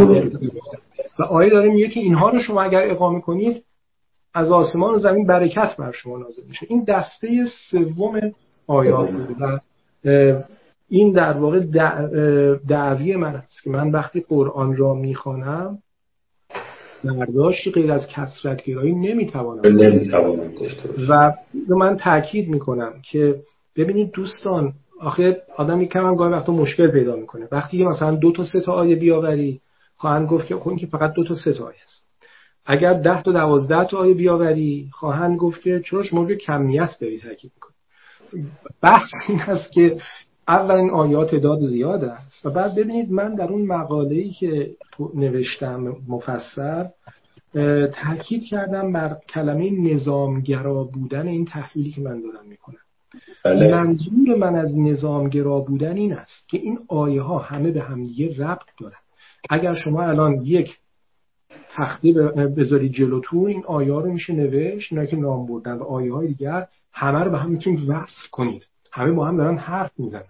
[1.18, 3.64] و آیه داره میگه که اینها رو شما اگر اقامه کنید
[4.38, 6.66] از آسمان و زمین برکت بر شما نازل میشه.
[6.70, 7.28] این دسته
[7.70, 8.20] سوم
[8.66, 9.58] آیات بوده و
[10.88, 11.60] این در واقع
[12.68, 15.78] دعوی من است که من وقتی قرآن را می‌خوانم
[17.04, 19.62] برداشتی غیر از کسرت گرایی نمی‌توانم
[21.08, 21.34] و
[21.68, 23.36] من تاکید می‌کنم که
[23.76, 27.48] ببینید دوستان آخه آدم کم هم گاهی وقتا مشکل پیدا می‌کنه.
[27.52, 29.60] وقتی مثلا دو تا سه تا آیه بیاوری
[29.96, 32.07] خواهند گفت که خب که فقط دو تا سه تا آیه است.
[32.70, 37.52] اگر ده تا دوازده تا آیه بیاوری خواهند گفت که چرا شما کمیت داری تاکید
[37.54, 37.74] می‌کنی
[38.82, 39.96] بحث این است که
[40.48, 44.70] اولین آیات تعداد زیاد است و بعد ببینید من در اون مقاله‌ای که
[45.14, 46.90] نوشتم مفسر
[48.02, 52.78] تاکید کردم بر کلمه نظامگرا بودن این تحلیلی که من دارم می‌کنم.
[53.44, 53.74] بله.
[53.74, 58.34] منظور من از نظامگرا بودن این است که این آیه ها همه به هم یه
[58.38, 58.98] ربط دارن.
[59.50, 60.78] اگر شما الان یک
[61.76, 62.12] تخته
[62.56, 66.66] بذارید جلوتون این آیه رو میشه نوشت اینا که نام بردن و آیه های دیگر
[66.92, 68.66] همه رو به هم می‌تونید وصل کنید.
[68.92, 70.22] همه با هم دارن حرف می‌زنن.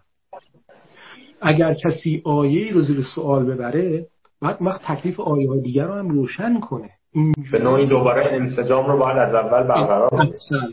[1.40, 4.06] اگر کسی آیه رو زیر سوال ببره
[4.42, 6.90] بعد وقت تکلیف آیه های دیگر رو هم روشن کنه.
[7.52, 10.10] به نوعی دوباره انسجام رو باید از اول برقرار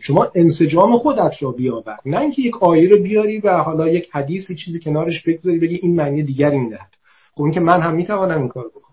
[0.01, 1.97] شما انسجام خودت رو بیاور.
[2.05, 5.95] نه اینکه یک آیه رو بیاری و حالا یک حدیثی چیزی کنارش بگذاری بگی این
[5.95, 6.89] معنی دیگری می‌دهد
[7.35, 8.84] خب این که من هم می‌توانم این کار بکنم.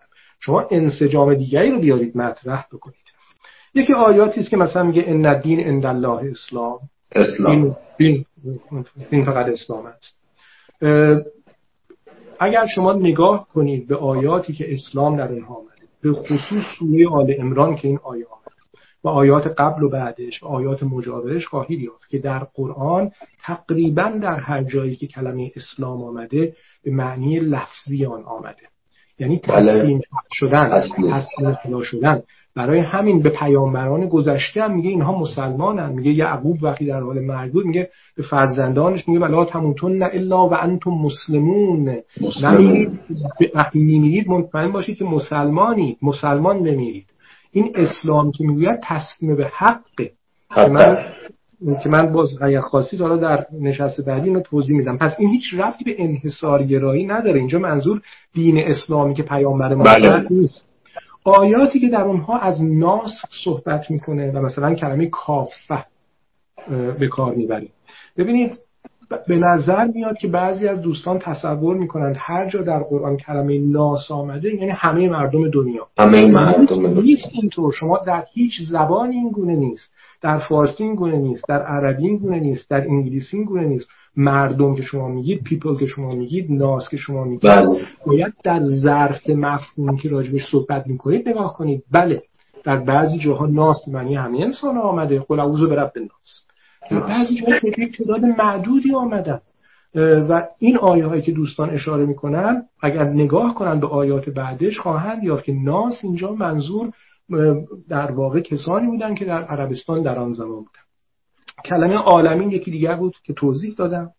[0.45, 2.97] شما انسجام دیگری رو بیارید مطرح بکنید.
[3.75, 6.79] یکی آیاتی است که مثلا میگه ان الدین عند الله اسلام.
[7.13, 7.77] اسلام.
[7.99, 8.25] این,
[9.11, 10.23] این فقط اسلام است.
[12.41, 17.35] اگر شما نگاه کنید به آیاتی که اسلام در اونها آمده به خصوص سوره آل
[17.39, 18.43] امران که این آیه آمده
[19.05, 24.41] و آیات قبل و بعدش و آیات مجاورش خواهید یافت که در قرآن تقریبا در
[24.41, 28.72] هر جایی که کلمه اسلام آمده به معنی لفظی آن آمده.
[29.19, 29.73] یعنی بله.
[29.73, 30.01] تسلیم
[30.33, 31.83] شدن تسلیم.
[31.83, 32.23] شدن.
[32.57, 37.53] برای همین به پیامبران گذشته هم میگه اینها مسلمانن میگه یعقوب وقتی در حال مرگ
[37.53, 41.97] بود میگه به فرزندانش میگه ولا تموتون نه الا و انتم مسلمون.
[42.43, 43.01] نمیرید
[43.55, 47.07] وقتی میمیرید مطمئن باشید که مسلمانی مسلمان نمیرید
[47.53, 50.13] این اسلام که می‌گوید تسلیم به حقه
[50.57, 50.97] من
[51.83, 54.99] که من باز اگر خاصی حالا در نشست بعدی اینو توضیح میدم.
[54.99, 57.39] پس این هیچ ربطی به انحصارگرایی نداره.
[57.39, 58.01] اینجا منظور
[58.35, 60.27] دین اسلامی که پیامبر ما بله.
[60.31, 60.73] نیست.
[61.25, 63.11] آیاتی که در اونها از ناس
[63.45, 65.85] صحبت می‌کنه و مثلا کلمه کافه
[66.99, 67.69] به کار می‌بره.
[68.17, 68.59] ببینید
[69.29, 74.11] به نظر میاد که بعضی از دوستان تصور می‌کنند هر جا در قرآن کلمه ناس
[74.11, 75.87] آمده یعنی همه مردم دنیا.
[75.99, 77.17] همه مردم دنیا.
[77.33, 77.73] اینطور.
[77.73, 79.93] شما در هیچ زبان این گونه نیست.
[80.23, 83.89] در فارسی این گونه نیست در عربی این گونه نیست در انگلیسی این گونه نیست.
[84.17, 87.87] مردم که شما میگید پیپل که شما میگید ناس که شما میگید بله.
[88.07, 91.85] باید در ظرف مفهوم که راجبش صحبت می‌کنید نگاه کنید.
[91.93, 92.23] بله
[92.65, 95.19] در بعضی جاها ناس معنی همه انسان آمده.
[95.19, 96.43] قل اعوذ برب ناس
[96.91, 97.59] در بعضی جاها
[97.99, 99.41] تعداد معدودی آمدن.
[100.29, 105.25] و این آیه هایی که دوستان اشاره می‌کنن اگر نگاه کنن به آیات بعدش خواهند
[105.25, 106.93] یافت که ناس اینجا منظور
[107.89, 110.83] در واقع کسانی بودن که در عربستان در آن زمان بودن.
[111.65, 114.11] کلمه عالمین یکی دیگر بود که توضیح دادم.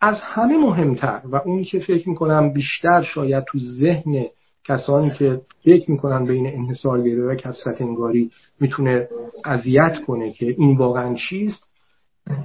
[0.00, 4.24] از همه مهمتر و اونی که فکر می‌کنم بیشتر شاید تو ذهن
[4.64, 8.30] کسانی که فکر می‌کنن بین انحصارگری و کسرت انگاری
[8.60, 9.08] می‌تونه
[9.44, 11.72] اذیت کنه که این واقعا چیست؟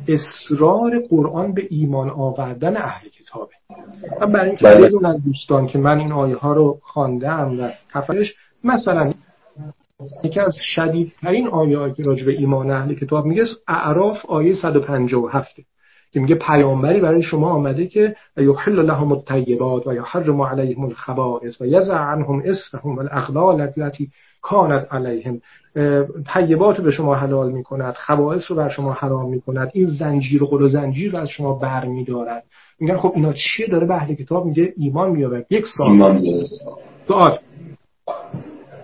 [0.08, 3.54] اصرار قرآن به ایمان آوردن اهل کتابه.
[4.22, 4.88] و برای اینکه بله.
[4.88, 9.14] بدون از دوستان که من این آیه ها رو خواندم و تفرش مثلا
[10.24, 15.56] یکی از شدیدترین آیه که راجع به ایمان اهل کتاب میگه اعراف آیه 157
[16.12, 21.66] که میگه پیامبری برای شما آمده که یحل لهم الطیبات و یحرم علیهم الخبائث و
[21.66, 24.10] یزع عنهم اسرهم والاغلال التي
[24.42, 25.42] کانت علیهم.
[26.34, 30.68] طیبات به شما حلال می‌کند خبائث رو بر شما حرام می‌کند این زنجیر و و
[30.68, 32.44] زنجیر رو از شما بر میدارد
[32.80, 36.22] میگن خب اینا چیه؟ داره به اهل کتاب میگه ایمان بیاورد یک سال
[37.08, 37.38] سوال.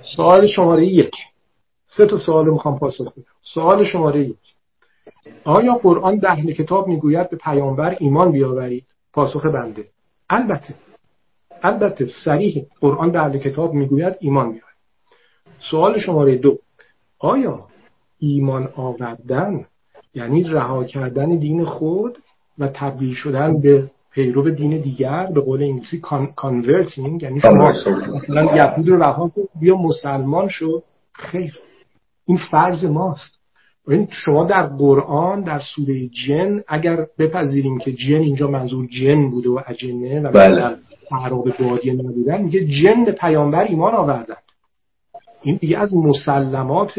[0.04, 1.14] سوال شماره یک.
[1.88, 3.24] سه تا سوال می‌خوام پاسخ بدم.
[3.42, 4.38] سوال شماره یک.
[5.44, 9.86] آیا قرآن اهل کتاب می‌گوید به پیامبر ایمان بیاورید؟ پاسخ بنده.
[10.30, 10.76] البته.
[11.62, 14.74] البته صریح قرآن به اهل کتاب می‌گوید ایمان بیاورید.
[15.72, 16.58] سوال شماره دو.
[17.20, 17.68] آیا
[18.20, 19.66] ایمان آوردن
[20.14, 22.18] یعنی رها کردن دین خود
[22.60, 26.02] و تبدیل شدن به پیرو دین دیگر به قول انگلیسی
[26.36, 27.72] converting یعنی شما
[28.18, 30.84] مثلا یهود رو رها کن بیا مسلمان شد
[31.14, 31.60] خیر.
[32.26, 33.40] این فرض ماست.
[33.88, 39.50] این شما در قرآن در سوره جن اگر بپذیریم که جن اینجا منظور جن بوده
[39.50, 40.76] و اجنه و بله.
[41.12, 44.36] اعراب بادیه نبودن میگه جن پیامبر ایمان آوردن.
[45.44, 46.92] این دیگه از مسلمات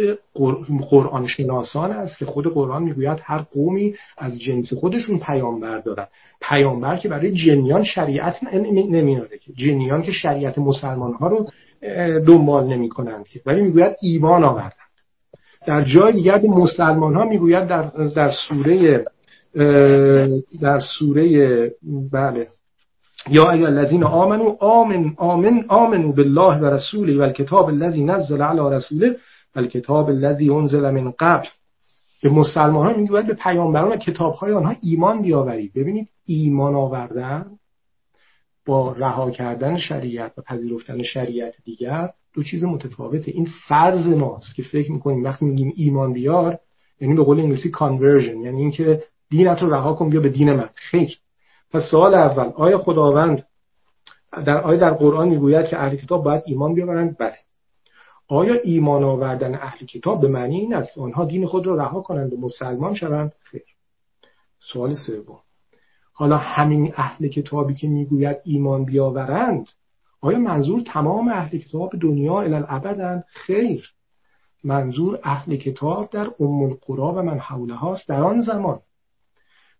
[0.90, 6.06] قرآن شناسان است که خود قرآن می‌گوید هر قومی از جنس خودشون پیامبر دارن.
[6.40, 8.44] پیامبر که برای جنیان شریعت
[8.90, 9.52] نمیاره که.
[9.52, 11.46] جنیان که شریعت مسلمان ها رو
[12.26, 13.40] دنبال نمی کنند که.
[13.46, 14.70] ولی می‌گوید ایمان آوردن.
[15.66, 17.82] در جای دیگر مسلمان ها می‌گوید در,
[18.16, 19.04] در سوره
[20.60, 21.70] در سوره
[22.12, 22.48] بله.
[23.30, 28.76] یا ایها الذین آمنو آمن آمن آمنو بالله و رسوله و الکتاب الذی نزل علی
[28.76, 29.16] رسوله
[29.54, 31.46] و الکتاب الذی انزل من قبل.
[32.22, 35.72] به مسلمان ها میگه به پیامبران و کتاب های آنها ایمان بیاورید.
[35.74, 37.46] ببینید ایمان آوردن
[38.66, 43.30] با رها کردن شریعت و پذیرفتن شریعت دیگر دو چیز متفاوته.
[43.30, 46.58] این فرض ماست که فکر می‌کنیم وقتی میگیم ایمان بیار
[47.00, 50.68] یعنی به قول انگلیسی conversion یعنی اینکه دینت رو رها کن بیا به دین من.
[50.74, 51.18] خیر.
[51.74, 53.46] پس سوال اول آیا خداوند
[54.46, 57.36] در آیا در قرآن می‌گوید که اهل کتاب باید ایمان بیاورند؟ بله.
[58.28, 62.00] آیا ایمان آوردن اهل کتاب به معنی این است که آنها دین خود را رها
[62.00, 63.62] کنند و مسلمان شوند؟ خیر.
[64.58, 65.38] سوال سوم.
[66.12, 69.70] حالا همین اهل کتابی که می‌گوید ایمان بیاورند
[70.20, 73.92] آیا منظور تمام اهل کتاب دنیا الالعبدند خیر.
[74.64, 78.80] منظور اهل کتاب در ام القرا و من حوله هاست در آن زمان.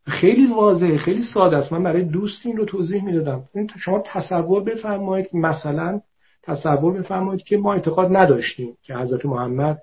[0.07, 1.73] خیلی واضحه خیلی ساده است.
[1.73, 3.43] من برای دوست این رو توضیح می‌دادم.
[3.79, 6.01] شما تصور بفرمایید مثلا
[6.43, 9.79] تصور بفرمایید که ما اعتقاد نداشتیم که حضرت محمد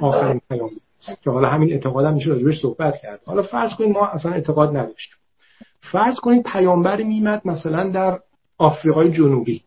[0.00, 0.70] آخرین پیام
[1.22, 3.20] که حالا همین اعتقاد هم میشه راجبش صحبت کرد.
[3.26, 5.16] حالا فرض کنید ما اصلا اعتقاد نداشتیم.
[5.80, 8.18] فرض کنید پیامبر میمد مثلا در
[8.58, 9.62] آفریقای جنوبی.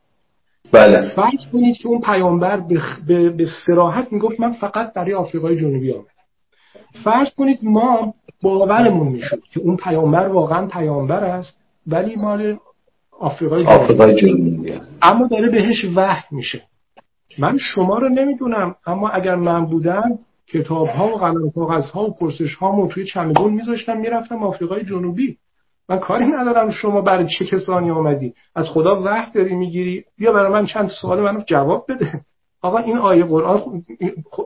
[0.72, 1.10] بله.
[1.10, 5.94] فرض کنید که اون پیامبر به, به, به سراحت می‌گفت من فقط برای آفریقای جنوبی
[5.94, 6.08] آمدم.
[7.04, 11.58] فرض کنید ما باورمون می‌شد که اون پیامبر واقعا پیامبر است
[11.88, 12.58] ولی مال
[13.20, 13.66] آفریقای
[14.22, 14.74] جنوبی.
[15.02, 16.62] اما داره بهش وحی میشه.
[17.38, 22.14] من شما رو نمی‌دونم اما اگر من بودم کتاب ها و قلم کاغذ ها و
[22.14, 25.38] پرسش ها توی چمدون میذاشتم می‌رفتم آفریقای جنوبی.
[25.90, 28.34] من کاری ندارم شما برای چه کسانی آمدی.
[28.56, 32.22] از خدا وحی داری می‌گیری؟ بیا برای من چند سوال منو جواب بده.
[32.62, 33.62] آقا این آیه قرآن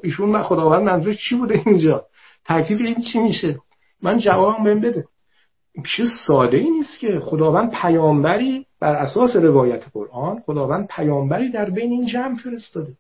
[0.03, 2.05] ایشون خداوند منظورش چی بوده اینجا؟
[2.45, 3.59] تکلیف این چی میشه؟
[4.01, 5.05] من جوابم بهم بده.
[5.83, 11.91] پیش ساده ای نیست که خداوند پیامبری بر اساس روایت قرآن خداوند پیامبری در بین
[11.91, 12.93] این جمع فرستاده.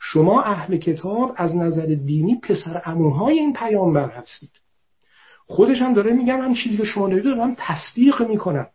[0.00, 4.50] شما اهل کتاب از نظر دینی پسر اموهای این پیامبر هستید.
[5.46, 8.66] خودش هم داره میگم هم چیزی که شما دارید دارم تصدیق می‌کنم.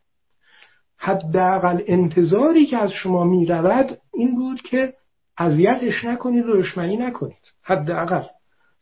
[0.97, 4.93] حداقل انتظاری که از شما می‌رود این بود که
[5.37, 7.51] اذیتش نکنید و دشمنی نکنید.
[7.63, 8.23] حداقل.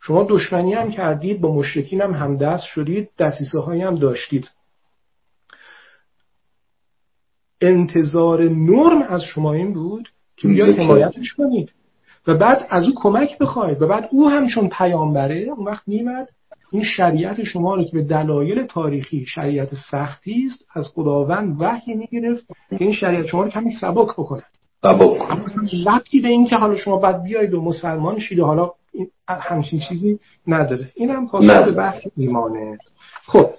[0.05, 4.49] شما دشمنی هم کردید با مشرکین هم همدست شدید دستیسه هایی هم داشتید.
[7.61, 11.71] انتظار نرم از شما این بود که بیاید حمایتش کنید.
[12.27, 16.29] و بعد از او کمک بخواید و بعد او هم چون پیامبره اون وقت میمد
[16.71, 22.47] این شریعت شما رو که به دلایل تاریخی شریعت سختی است از خداوند وحی می‌گرفت
[22.47, 24.43] که این شریعت شما رو کمی سبک بکنه.
[24.81, 25.31] سبک.
[25.31, 28.71] اما به این که حالا شما بعد بیاید و مسلمان شید و حالا
[29.27, 30.91] همچین چیزی نداره.
[30.95, 32.77] این هم پاسخ به بحث ایمانه.
[33.25, 33.49] خب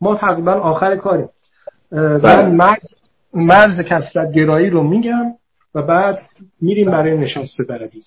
[0.00, 1.28] ما تقریبا آخر کاریم.
[1.92, 2.46] من بله.
[2.46, 2.80] مرز,
[3.34, 5.34] مرز کسرت گرایی رو میگم
[5.74, 6.22] و بعد
[6.60, 8.02] میریم برای نشسته بردی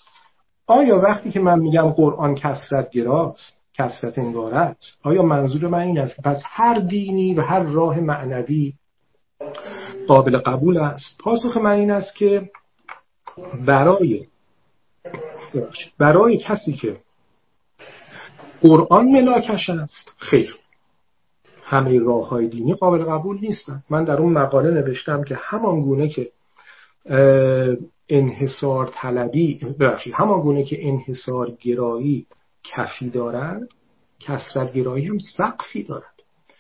[0.68, 6.00] آیا وقتی که من میگم قرآن کسرت گراست کسرت انگاره است آیا منظور من این
[6.00, 8.74] است که پس هر دینی و هر راه معنوی
[10.08, 12.50] قابل قبول است؟ پاسخ من این است که
[13.66, 14.26] برای
[15.98, 16.98] برای کسی که
[18.62, 20.56] قرآن ملاکش است خیر.
[21.64, 23.84] همه راه های دینی قابل قبول نیستن.
[23.90, 26.30] من در اون مقاله نوشتم که همان گونه که
[28.10, 32.26] انحصار طلبی ببخشید همان گونه که انحصار گرایی
[32.64, 33.62] کفی دارد
[34.20, 36.16] کسرت گرایی هم سقفی دارد.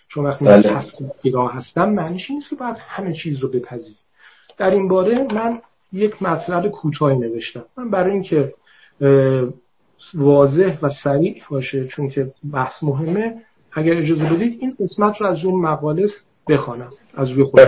[0.07, 0.69] چون وقتی من بله.
[0.69, 3.95] کسرت گرا هستم معنیش نیست که باید همه چیز رو بپذیر
[4.57, 5.61] در این باره من
[5.93, 7.65] یک مطلب کوتاهی نوشتم.
[7.77, 8.53] من برای اینکه
[10.13, 13.35] واضح و سریع باشه چون که بحث مهمه.
[13.73, 16.07] اگر اجازه بدید این قسمت رو از اون مقاله
[16.49, 17.59] بخوانم از روی خود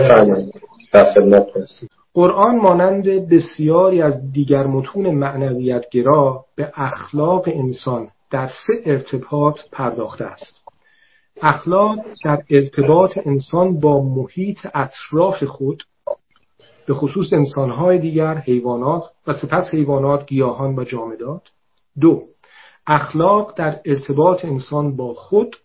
[2.14, 10.24] قرآن مانند بسیاری از دیگر متون معنویت گرا به اخلاق انسان در سه ارتباط پرداخته
[10.24, 10.64] است.
[11.42, 15.82] اخلاق در ارتباط انسان با محیط اطراف خود
[16.88, 21.50] به خصوص انسانهای دیگر حیوانات و سپس حیوانات گیاهان و جامدات.
[22.00, 22.22] دو
[22.86, 25.56] اخلاق در ارتباط انسان با خود.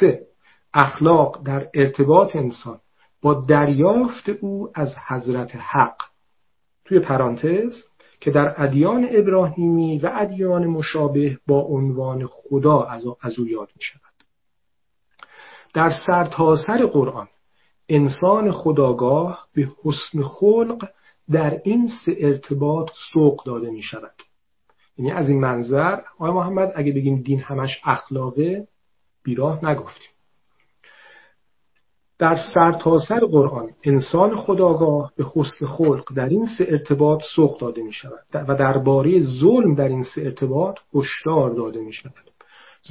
[0.00, 0.26] سه
[0.74, 2.80] اخلاق در ارتباط انسان
[3.22, 5.96] با دریافت او از حضرت حق.
[6.84, 7.82] توی پرانتز
[8.20, 12.82] که در ادیان ابراهیمی و ادیان مشابه با عنوان خدا
[13.20, 14.02] از او یاد می شود
[15.74, 17.28] در سرتاسر سر قرآن
[17.88, 20.88] انسان خداگاه به حسن خلق
[21.30, 24.14] در این سه ارتباط سوق داده می شود
[24.98, 28.68] یعنی از این منظر آقای محمد اگه بگیم دین همش اخلاقه
[29.22, 30.10] بیراه نگفتیم.
[32.18, 37.82] در سرتاسر سر قرآن انسان خداگاه به حسن خلق در این سه ارتباط سوق داده
[37.82, 42.27] می شود و درباره ظلم در این سه ارتباط هشدار داده می شود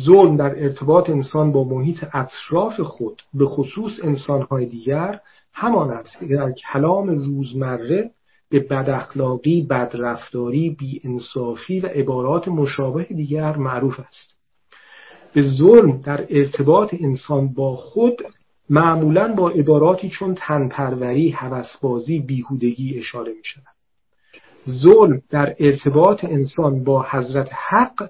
[0.01, 5.19] ظلم در ارتباط انسان با محیط اطراف خود به خصوص انسانهای دیگر
[5.53, 8.11] همان است که در کلام روزمره
[8.49, 14.37] به بداخلاقی، بدرفتاری، بیانصافی و عبارات مشابه دیگر معروف است.
[15.33, 18.21] به ظلم در ارتباط انسان با خود
[18.69, 23.77] معمولا با عباراتی چون تنپروری، هوسبازی، بیهودگی اشاره می شود.
[24.69, 28.09] ظلم در ارتباط انسان با حضرت حق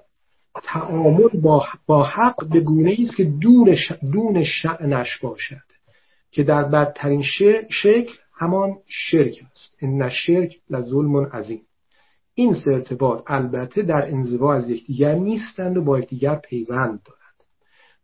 [0.62, 3.76] تعامل با, با حق به گونه است که دون,
[4.12, 5.68] دون شعنش باشد
[6.30, 7.22] که در بدترین
[7.68, 9.78] شکل همان شرک است.
[9.82, 11.62] ان شرک لظلم عظیم.
[12.34, 17.18] این سه ارتباط البته در انزوا از یکدیگر نیستند و با یکدیگر پیوند دارند.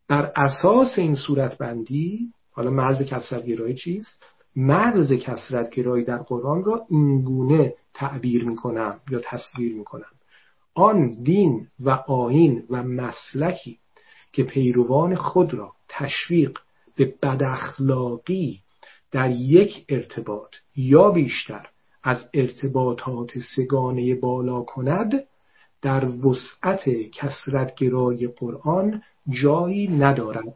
[0.08, 4.22] بر اساس این صورت بندی حالا مرز کسرت گرایی چیست؟
[4.56, 10.13] مرز کسرت گرایی در قرآن را اینگونه تعبیر می‌کنم یا تصویر می‌کنم.
[10.74, 13.78] آن دین و آین و مسلکی
[14.32, 16.58] که پیروان خود را تشویق
[16.96, 18.60] به بداخلاقی
[19.12, 21.68] در یک ارتباط یا بیشتر
[22.02, 25.24] از ارتباطات سگانه بالا کند
[25.82, 29.02] در وسعت کسرتگرای قرآن
[29.42, 30.54] جایی ندارد.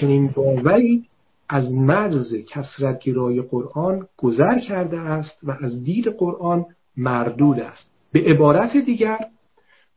[0.00, 1.04] چنین باوری
[1.48, 6.64] از مرز کسرتگرای قرآن گذر کرده است و از دید قرآن
[6.96, 7.97] مردود است.
[8.12, 9.18] به عبارت دیگر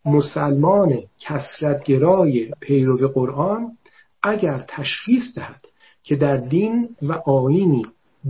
[0.06, 3.78] مسلمان کسرتگرای پیرو قرآن
[4.24, 5.62] اگر تشخیص دهد
[6.04, 7.86] که در دین و آینی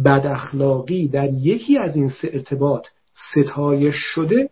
[0.06, 2.88] بد اخلاقی در یکی از این سه ارتباط
[3.32, 4.50] ستایش شده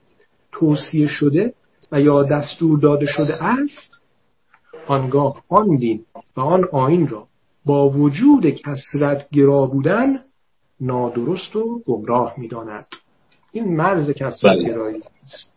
[0.51, 1.53] توصیه شده
[1.91, 3.99] و یا دستور داده شده است
[4.87, 6.05] آنگاه آن دین
[6.37, 7.27] و آن آین را
[7.65, 10.19] با وجود کسرت گرا بودن
[10.81, 12.85] نادرست و گمراه می‌داند.
[13.51, 14.69] این مرز کسرت بله.
[14.69, 15.53] گرایی است.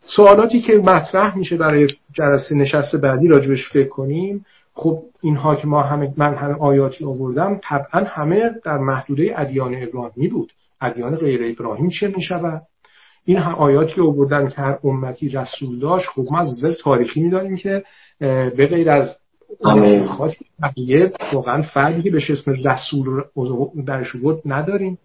[0.00, 5.82] سوالاتی که مطرح میشه برای جلسه نشست بعدی راجبش فکر کنیم خب اینها که ما
[5.82, 10.52] همه من همه آیاتی آوردم طبعا همه در محدوده ادیان ابراهیمی بود.
[10.80, 12.62] ادیان غیر ابراهیم چه می‌شود؟
[13.24, 17.20] این هم آیاتی که آوردن که هر امتی رسول داشت خب ما از نظر تاریخی
[17.22, 17.84] می‌دانیم که
[18.56, 19.16] به غیر از
[20.06, 23.22] خاصی بقیه واقعا فردی که بهش اسم رسول
[23.86, 24.98] درش بود نداریم.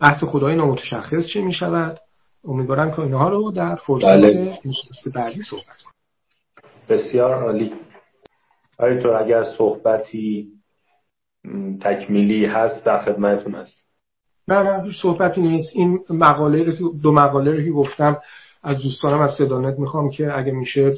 [0.00, 1.98] بحث خدای نامتشخص چه می‌شود؟
[2.44, 4.58] امیدوارم که اینها رو در فرصت بله.
[5.14, 5.76] بعدی صحبت
[6.88, 7.72] بسیار عالی.
[8.78, 10.48] تو اگر صحبتی
[11.80, 13.84] تکمیلی هست در خدمتتون هست
[14.48, 15.70] نه نه هیچ صحبتی نیست.
[15.74, 18.18] این مقاله رو که دو مقاله رو که گفتم
[18.62, 20.90] از دوستانم از صدانت می‌خوام که اگه میشه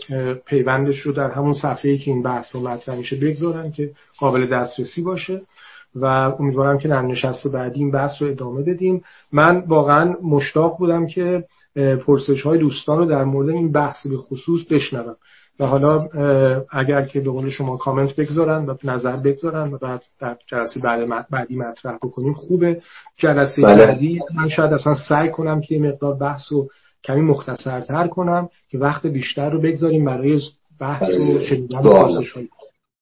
[0.47, 5.41] پیوندش رو در همون صفحه‌ای که این بحث مطرح میشه بگذارن که قابل دسترسی باشه.
[6.01, 6.05] و
[6.41, 11.45] امیدوارم که در نشست بعدی این بحث رو ادامه بدیم من واقعا مشتاق بودم که
[12.07, 15.17] پرسش های دوستان رو در مورد این بحث به خصوص بشنوم
[15.61, 16.09] و حالا
[16.71, 21.27] اگر که به قول شما کامنت بگذارن و نظر بگذارن و بعد در جلسه بعد
[21.31, 22.83] بعدی مطرح بکنیم خوبه
[23.17, 23.87] جلسه بله.
[23.87, 26.69] بعدی من شاید اصلا سعی کنم که مقدار بحث رو
[27.05, 30.41] کمی مختصرتر کنم که وقت بیشتر رو بگذاریم برای
[30.81, 31.41] بحث و.
[31.41, 32.35] شنیدن پرسش